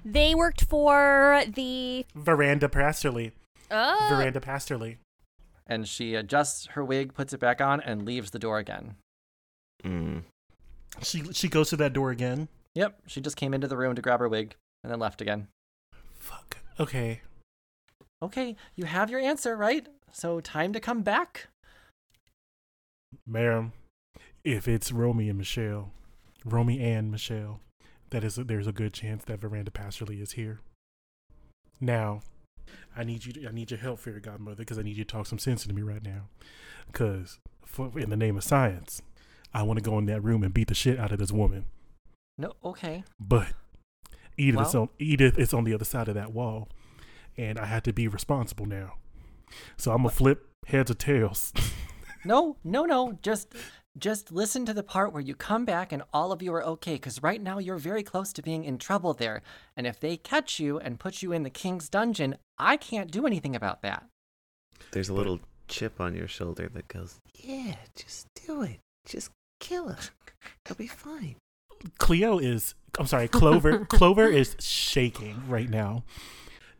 [0.05, 2.05] They worked for the.
[2.15, 3.31] Veranda Pasterly.
[3.69, 4.07] Oh.
[4.09, 4.97] Veranda Pasterly.
[5.65, 8.95] And she adjusts her wig, puts it back on, and leaves the door again.
[9.83, 10.23] Mm.
[11.01, 12.47] She she goes to that door again.
[12.75, 15.47] Yep, she just came into the room to grab her wig and then left again.
[16.15, 16.57] Fuck.
[16.79, 17.21] Okay.
[18.21, 19.87] Okay, you have your answer, right?
[20.11, 21.47] So time to come back.
[23.25, 23.73] Ma'am,
[24.43, 25.91] if it's Romy and Michelle,
[26.45, 27.61] Romy and Michelle,
[28.09, 30.61] that is there's a good chance that Veranda Pasterly is here.
[31.79, 32.21] Now,
[32.95, 33.33] I need you.
[33.33, 35.63] To, I need your help, fairy godmother, because I need you to talk some sense
[35.63, 36.29] into me right now.
[36.87, 37.39] Because,
[37.95, 39.01] in the name of science,
[39.53, 41.65] I want to go in that room and beat the shit out of this woman.
[42.37, 43.03] No, okay.
[43.19, 43.47] But
[44.37, 46.69] Edith, is on, Edith is on the other side of that wall,
[47.35, 48.93] and I had to be responsible now.
[49.77, 51.53] So I'm gonna flip heads or tails.
[52.25, 53.17] No, no, no.
[53.21, 53.53] Just
[53.97, 56.97] just listen to the part where you come back and all of you are okay
[56.97, 59.41] cuz right now you're very close to being in trouble there.
[59.75, 63.25] And if they catch you and put you in the king's dungeon, I can't do
[63.25, 64.05] anything about that.
[64.91, 68.79] There's a little chip on your shoulder that goes, Yeah, just do it.
[69.05, 69.97] Just kill her.
[70.65, 71.35] It'll be fine.
[71.97, 76.03] Cleo is I'm sorry, Clover Clover is shaking right now.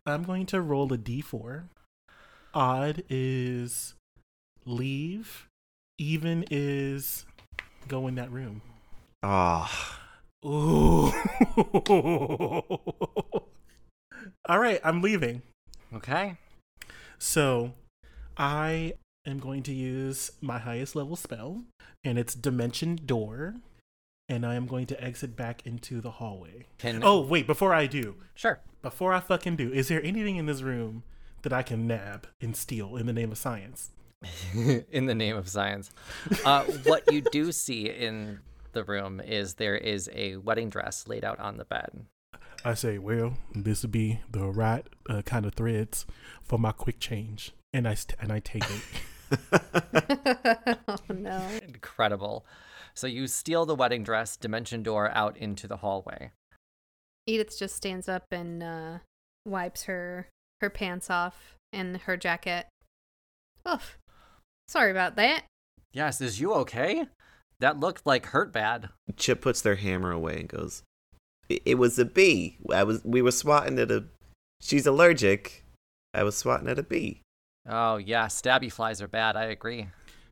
[0.06, 1.64] I'm going to roll a d4.
[2.54, 3.94] Odd is
[4.64, 5.47] leave.
[5.98, 7.26] Even is
[7.88, 8.62] go in that room.
[9.22, 10.00] Ah,
[10.44, 11.12] Ooh.
[14.48, 15.42] All right, I'm leaving.
[15.92, 16.36] Okay?
[17.18, 17.72] So,
[18.36, 18.94] I
[19.26, 21.64] am going to use my highest level spell,
[22.04, 23.56] and it's Dimension Door,
[24.28, 26.66] and I am going to exit back into the hallway.
[26.78, 28.60] Can Oh, wait, before I do, Sure.
[28.82, 31.02] before I fucking do, is there anything in this room
[31.42, 33.90] that I can nab and steal in the name of science?
[34.90, 35.90] in the name of science.
[36.44, 38.40] Uh, what you do see in
[38.72, 42.06] the room is there is a wedding dress laid out on the bed.
[42.64, 46.06] I say, well, this would be the right uh, kind of threads
[46.42, 50.78] for my quick change, and I st- and I take it.
[50.88, 51.40] oh no.
[51.62, 52.44] Incredible.
[52.94, 56.32] So you steal the wedding dress, dimension door out into the hallway.
[57.26, 58.98] Edith just stands up and uh,
[59.44, 60.28] wipes her
[60.60, 62.66] her pants off and her jacket.
[63.68, 63.98] Oof.
[64.68, 65.44] Sorry about that.
[65.92, 67.06] Yes, is you okay?
[67.60, 68.90] That looked like hurt bad.
[69.16, 70.82] Chip puts their hammer away and goes,
[71.48, 72.58] "It, it was a bee.
[72.72, 73.02] I was.
[73.04, 74.04] We were swatting at a.
[74.60, 75.64] She's allergic.
[76.14, 77.22] I was swatting at a bee.
[77.68, 79.36] Oh yeah, stabby flies are bad.
[79.36, 79.88] I agree.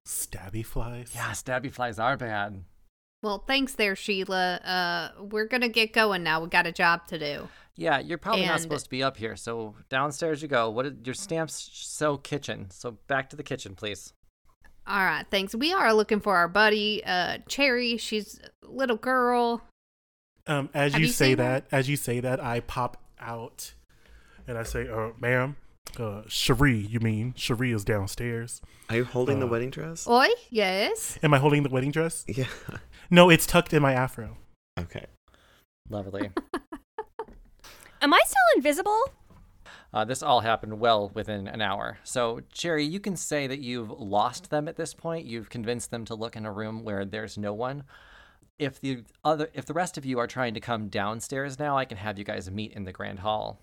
[0.06, 1.12] Stabby flies.
[1.14, 2.62] Yeah, stabby flies are bad.
[3.22, 4.56] Well, thanks there, Sheila.
[4.56, 6.40] Uh, we're gonna get going now.
[6.40, 7.48] We got a job to do.
[7.74, 9.36] Yeah, you're probably not supposed to be up here.
[9.36, 10.70] So downstairs you go.
[10.70, 12.70] What are, your stamps so kitchen?
[12.70, 14.12] So back to the kitchen, please.
[14.88, 15.54] All right, thanks.
[15.54, 17.96] We are looking for our buddy, uh, Cherry.
[17.96, 19.62] She's a little girl.
[20.46, 23.74] Um, as you, you say seen that, as you say that, I pop out
[24.46, 25.56] and I say, uh, ma'am,
[25.98, 28.60] uh, Cherie, you mean Cherie is downstairs.
[28.88, 30.06] Are you holding the Uh, wedding dress?
[30.06, 31.18] Oi, yes.
[31.22, 32.24] Am I holding the wedding dress?
[32.28, 32.44] Yeah.
[33.10, 34.36] No, it's tucked in my afro.
[34.78, 35.06] Okay.
[35.88, 36.30] Lovely.
[38.02, 39.00] Am I still invisible?
[39.96, 41.96] Uh, this all happened well within an hour.
[42.04, 45.24] So, Cherry, you can say that you've lost them at this point.
[45.24, 47.82] You've convinced them to look in a room where there's no one.
[48.58, 51.86] If the other, if the rest of you are trying to come downstairs now, I
[51.86, 53.58] can have you guys meet in the grand hall.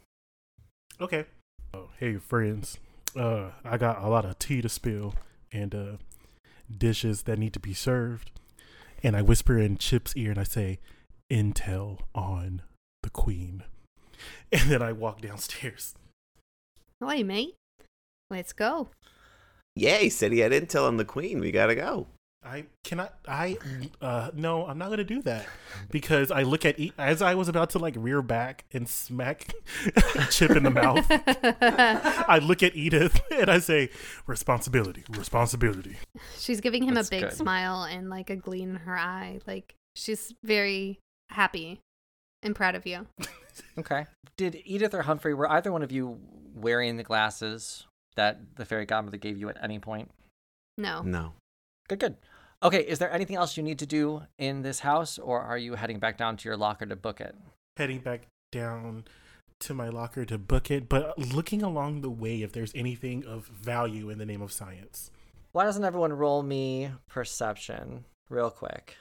[1.00, 1.26] Okay.
[1.72, 2.80] Oh, hey, friends.
[3.16, 5.14] Uh, I got a lot of tea to spill
[5.52, 5.98] and uh,
[6.76, 8.32] dishes that need to be served.
[9.04, 10.80] And I whisper in Chip's ear and I say,
[11.32, 12.64] Intel on
[13.04, 13.66] the Queen.
[14.52, 15.96] And then I walk downstairs.
[17.04, 17.56] Oi, mate.
[18.30, 18.90] Let's go.
[19.76, 21.40] Yeah, he said he had intel on the queen.
[21.40, 22.08] We gotta go.
[22.46, 23.14] I cannot.
[23.28, 23.58] I
[24.02, 25.46] uh no, I'm not gonna do that
[25.90, 29.54] because I look at e- as I was about to like rear back and smack
[30.30, 31.06] Chip in the mouth.
[31.10, 33.90] I look at Edith and I say,
[34.28, 35.96] "Responsibility, responsibility."
[36.38, 37.34] She's giving him That's a big good.
[37.34, 39.40] smile and like a gleam in her eye.
[39.48, 41.00] Like she's very
[41.30, 41.80] happy
[42.44, 43.08] and proud of you.
[43.78, 44.06] Okay.
[44.36, 46.20] Did Edith or Humphrey were either one of you
[46.54, 47.86] wearing the glasses
[48.16, 50.12] that the fairy godmother gave you at any point?
[50.78, 51.02] No.
[51.02, 51.34] No.
[51.88, 52.18] Good, good.
[52.62, 55.76] Okay, is there anything else you need to do in this house, or are you
[55.76, 57.36] heading back down to your locker to book it?
[57.78, 59.06] Heading back down
[59.60, 63.48] to my locker to book it, but looking along the way if there's anything of
[63.48, 65.12] value in the name of science.
[65.52, 68.96] Why doesn't everyone roll me perception real quick?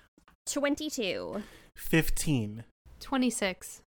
[0.46, 1.42] 22.
[1.76, 2.64] Fifteen.
[3.00, 3.82] 26.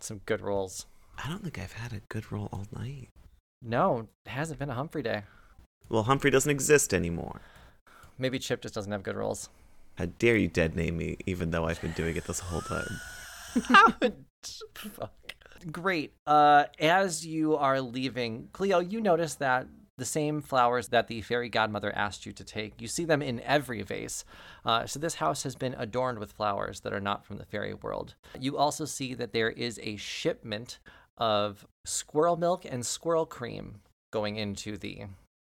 [0.00, 0.86] Some good rolls.
[1.22, 3.08] I don't think I've had a good roll all night.
[3.62, 5.22] No, it hasn't been a Humphrey day.
[5.88, 7.40] Well, Humphrey doesn't exist anymore.
[8.18, 9.48] Maybe Chip just doesn't have good rolls.
[9.96, 13.00] How dare you dead name me, even though I've been doing it this whole time.
[14.74, 15.34] Fuck.
[15.72, 16.12] Great.
[16.26, 19.66] Uh, as you are leaving, Cleo, you notice that
[19.96, 23.40] the same flowers that the fairy godmother asked you to take, you see them in
[23.40, 24.24] every vase.
[24.64, 27.74] Uh, so this house has been adorned with flowers that are not from the fairy
[27.74, 28.14] world.
[28.38, 30.78] You also see that there is a shipment
[31.18, 33.80] of squirrel milk and squirrel cream
[34.10, 35.02] going into the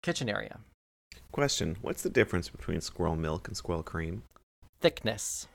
[0.04, 0.60] kitchen area.
[1.32, 4.24] Question What's the difference between squirrel milk and squirrel cream?
[4.82, 5.48] Thickness.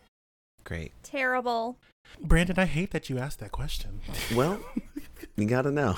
[0.65, 0.93] Great.
[1.03, 1.79] Terrible.
[2.21, 4.01] Brandon, I hate that you asked that question.
[4.35, 4.61] Well,
[5.37, 5.97] you gotta know.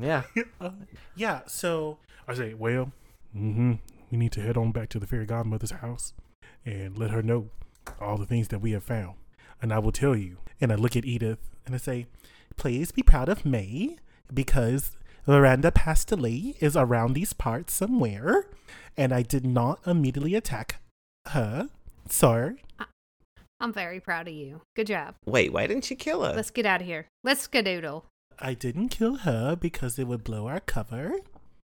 [0.00, 0.22] Yeah.
[0.60, 0.70] Uh,
[1.16, 1.98] yeah, so
[2.28, 2.92] I say, well,
[3.32, 3.74] hmm
[4.10, 6.12] we need to head on back to the fairy godmother's house
[6.66, 7.48] and let her know
[8.00, 9.14] all the things that we have found.
[9.60, 10.36] And I will tell you.
[10.60, 12.06] And I look at Edith and I say,
[12.56, 13.96] please be proud of me
[14.32, 14.96] because
[15.26, 18.46] Miranda Pastele is around these parts somewhere.
[18.96, 20.80] And I did not immediately attack
[21.28, 21.68] her.
[22.08, 22.54] So,
[23.60, 24.60] I'm very proud of you.
[24.76, 25.14] Good job.
[25.24, 26.34] Wait, why didn't you kill her?
[26.34, 27.06] Let's get out of here.
[27.24, 28.02] Let's skedoodle.
[28.38, 31.12] I didn't kill her because it would blow our cover.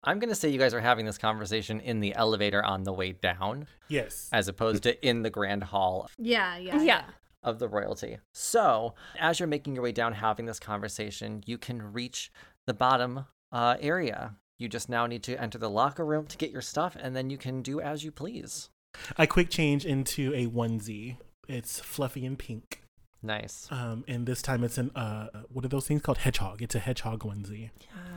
[0.05, 2.93] I'm going to say you guys are having this conversation in the elevator on the
[2.93, 4.29] way down, Yes.
[4.33, 7.03] as opposed to in the grand hall Yeah, yeah, Yeah.
[7.49, 8.19] Of the royalty.
[8.33, 12.31] So, as you're making your way down having this conversation, you can reach
[12.67, 14.35] the bottom uh, area.
[14.59, 17.31] You just now need to enter the locker room to get your stuff, and then
[17.31, 18.69] you can do as you please.
[19.17, 21.17] I quick change into a onesie.
[21.49, 22.83] It's fluffy and pink.
[23.23, 23.69] Nice.
[23.71, 26.19] Um, and this time it's an uh, what are those things called?
[26.19, 26.63] Hedgehog.
[26.63, 27.71] It's a hedgehog onesie.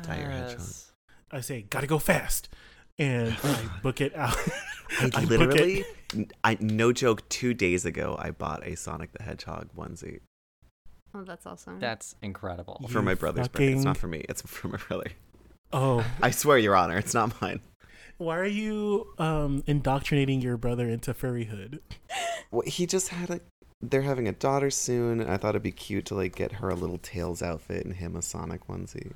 [0.03, 0.67] Tiger hedgehog.
[1.31, 2.49] I say, gotta go fast,
[2.99, 4.35] and I book it out.
[4.99, 5.85] I book literally, n-
[6.43, 7.27] I no joke.
[7.29, 10.19] Two days ago, I bought a Sonic the Hedgehog onesie
[11.13, 11.79] Oh, that's awesome.
[11.79, 12.81] That's incredible.
[12.89, 13.73] for my brother's birthday.
[13.73, 14.25] It's not for me.
[14.29, 15.07] It's for my brother.
[15.73, 17.59] Oh, I swear, Your Honor, it's not mine.
[18.17, 21.79] why are you um indoctrinating your brother into furryhood?
[22.51, 23.41] Well, he just had a.
[23.81, 25.19] They're having a daughter soon.
[25.21, 27.95] and I thought it'd be cute to like get her a little tails outfit and
[27.95, 29.13] him a Sonic onesie.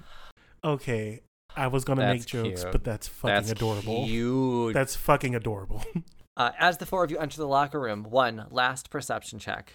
[0.63, 1.21] Okay,
[1.55, 2.71] I was gonna That's make jokes, cute.
[2.71, 4.05] but that's fucking That's adorable.
[4.05, 4.73] cute.
[4.73, 5.83] That's fucking adorable.
[6.37, 9.73] Uh, as the four of you enter the locker room, one last perception check.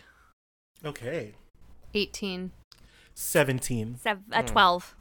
[0.85, 1.35] okay,
[1.95, 2.53] 18.
[3.15, 3.97] seventeen.
[3.97, 4.47] Sev- uh, Mm.
[4.47, 4.97] 12.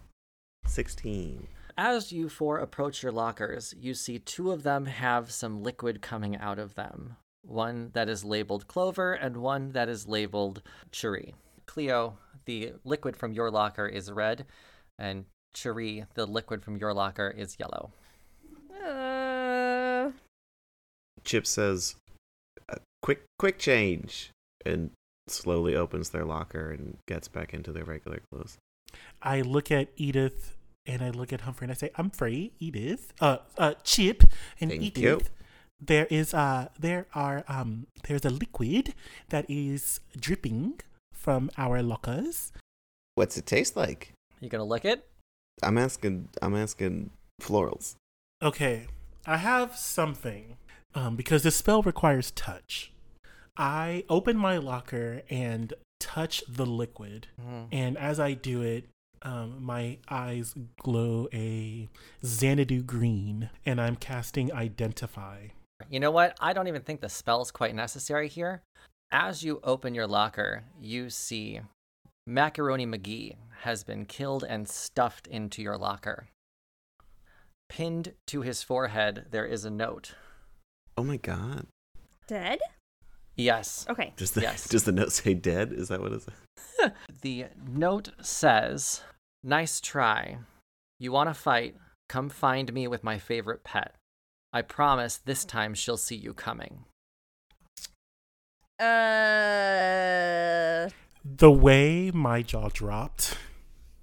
[0.66, 1.48] Sixteen.
[1.78, 6.36] As you four approach your lockers, you see two of them have some liquid coming
[6.38, 7.16] out of them.
[7.42, 10.62] One that is labeled Clover and one that is labeled
[10.92, 11.36] Cherie.
[11.66, 14.46] Cleo, the liquid from your locker is red,
[14.98, 15.26] and
[15.56, 17.92] Cherie, the liquid from your locker is yellow.
[18.86, 19.39] Uh,
[21.30, 21.96] Chip says,
[22.70, 24.32] uh, "Quick, quick change,"
[24.66, 24.90] and
[25.28, 28.58] slowly opens their locker and gets back into their regular clothes.
[29.22, 30.58] I look at Edith
[30.88, 34.24] and I look at Humphrey and I say, "Humphrey, Edith, uh, uh, Chip,
[34.60, 35.04] and Thank Edith.
[35.04, 35.22] you.
[35.80, 38.96] There is uh, there are um, there's a liquid
[39.30, 40.82] that is dripping
[41.14, 42.52] from our lockers.
[43.14, 44.14] What's it taste like?
[44.42, 45.06] You gonna lick it?
[45.62, 46.30] I'm asking.
[46.42, 47.94] I'm asking florals.
[48.42, 48.88] Okay,
[49.28, 50.58] I have something
[50.96, 52.92] um, because the spell requires touch.
[53.58, 57.28] I open my locker and touch the liquid,
[57.72, 58.90] and as I do it,
[59.22, 61.90] um, my eyes glow a
[62.24, 65.48] Xanadu green, and I'm casting Identify.
[65.90, 66.38] You know what?
[66.40, 68.64] I don't even think the spell is quite necessary here.
[69.12, 71.62] As you open your locker, you see
[72.28, 76.30] Macaroni McGee has been killed and stuffed into your locker.
[77.68, 80.14] Pinned to his forehead, there is a note.
[81.00, 81.66] Oh my god!
[82.28, 82.60] dead?
[83.38, 83.86] Yes.
[83.90, 84.12] Okay.
[84.18, 84.68] Does the Yes.
[84.68, 85.72] does the note say dead?
[85.72, 86.92] Is that what it says?
[87.22, 89.02] The note says,
[89.42, 90.40] Nice try.
[91.00, 91.78] You want to fight?
[92.10, 93.96] Come find me with my favorite pet.
[94.52, 96.84] I promise this time she'll see you coming.
[98.80, 100.90] Uh,
[101.24, 103.38] The way my jaw dropped.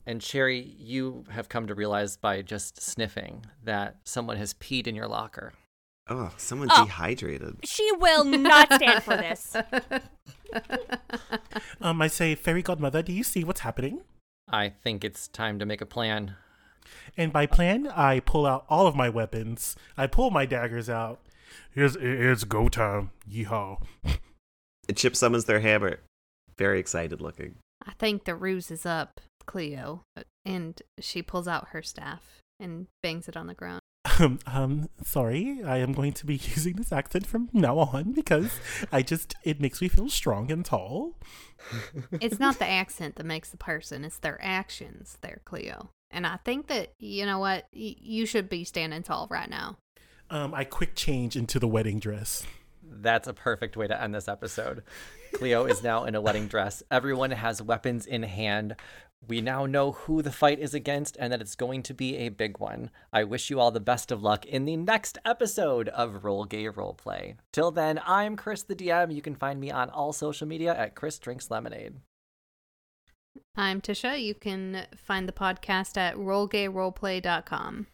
[0.06, 4.94] And Cherry, you have come to realize by just sniffing that someone has peed in
[4.94, 5.52] your locker.
[6.08, 6.84] Oh, someone Oh.
[6.84, 7.56] dehydrated.
[7.64, 9.56] she will not stand for this.
[11.80, 14.00] Um, I say, Fairy Godmother, do you see what's happening?
[14.48, 16.36] I think it's time to make a plan.
[17.16, 19.76] And by plan, I pull out all of my weapons.
[19.96, 21.20] I pull my daggers out.
[21.72, 23.10] Here's it's go time.
[23.30, 23.82] Yeehaw.
[24.88, 25.98] And Chip summons their hammer.
[26.56, 27.56] Very excited looking.
[27.84, 30.02] I think the ruse is up, Cleo.
[30.44, 33.80] And she pulls out her staff and bangs it on the ground.
[34.18, 38.58] Um, um, sorry, I am going to be using this accent from now on because
[38.92, 41.16] I just it makes me feel strong and tall.
[42.20, 45.90] It's not the accent that makes the person, it's their actions there, Cleo.
[46.10, 49.78] And I think that, you know what, y- you should be standing tall right now.
[50.30, 52.44] Um, I quick change into the wedding dress.
[52.82, 54.82] That's a perfect way to end this episode.
[55.34, 56.82] Cleo is now in a wedding dress.
[56.90, 58.76] Everyone has weapons in hand,
[59.28, 62.28] We now know who the fight is against and that it's going to be a
[62.28, 62.90] big one.
[63.12, 66.66] I wish you all the best of luck in the next episode of Roll Gay
[66.66, 67.34] Roleplay.
[67.52, 69.12] Till then, I'm Chris the DM.
[69.12, 71.94] You can find me on all social media at Chris Drinks Lemonade.
[73.56, 74.22] I'm Tisha.
[74.22, 77.86] You can find the podcast at rollgayroleplay.com.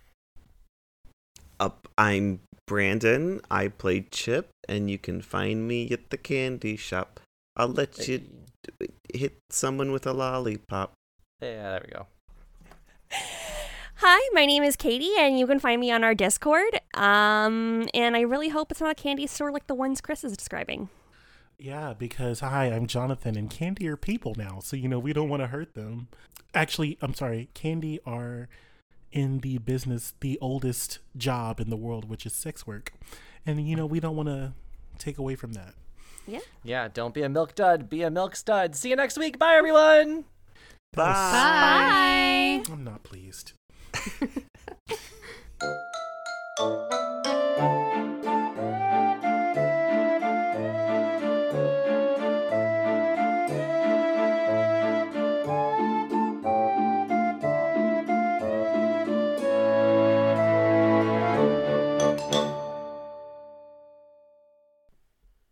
[1.58, 3.40] Up, I'm Brandon.
[3.50, 7.20] I play Chip, and you can find me at the candy shop.
[7.56, 8.22] I'll let you
[9.14, 10.92] hit someone with a lollipop.
[11.42, 12.06] Yeah, there we go.
[13.96, 16.80] Hi, my name is Katie, and you can find me on our Discord.
[16.94, 20.36] Um, and I really hope it's not a candy store like the ones Chris is
[20.36, 20.88] describing.
[21.58, 25.28] Yeah, because hi, I'm Jonathan, and Candy are people now, so you know we don't
[25.28, 26.08] want to hurt them.
[26.54, 28.48] Actually, I'm sorry, Candy are
[29.12, 32.92] in the business, the oldest job in the world, which is sex work,
[33.46, 34.52] and you know we don't want to
[34.98, 35.74] take away from that.
[36.26, 36.88] Yeah, Yeah.
[36.88, 38.74] don't be a milk dud, be a milk stud.
[38.76, 39.38] See you next week.
[39.38, 40.24] Bye, everyone.
[40.94, 42.62] Bye.
[42.66, 42.72] Bye.
[42.72, 43.54] I'm not pleased.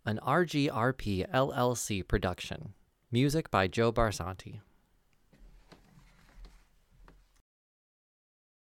[0.05, 2.75] An RGRP LLC production.
[3.11, 4.61] Music by Joe Barsanti.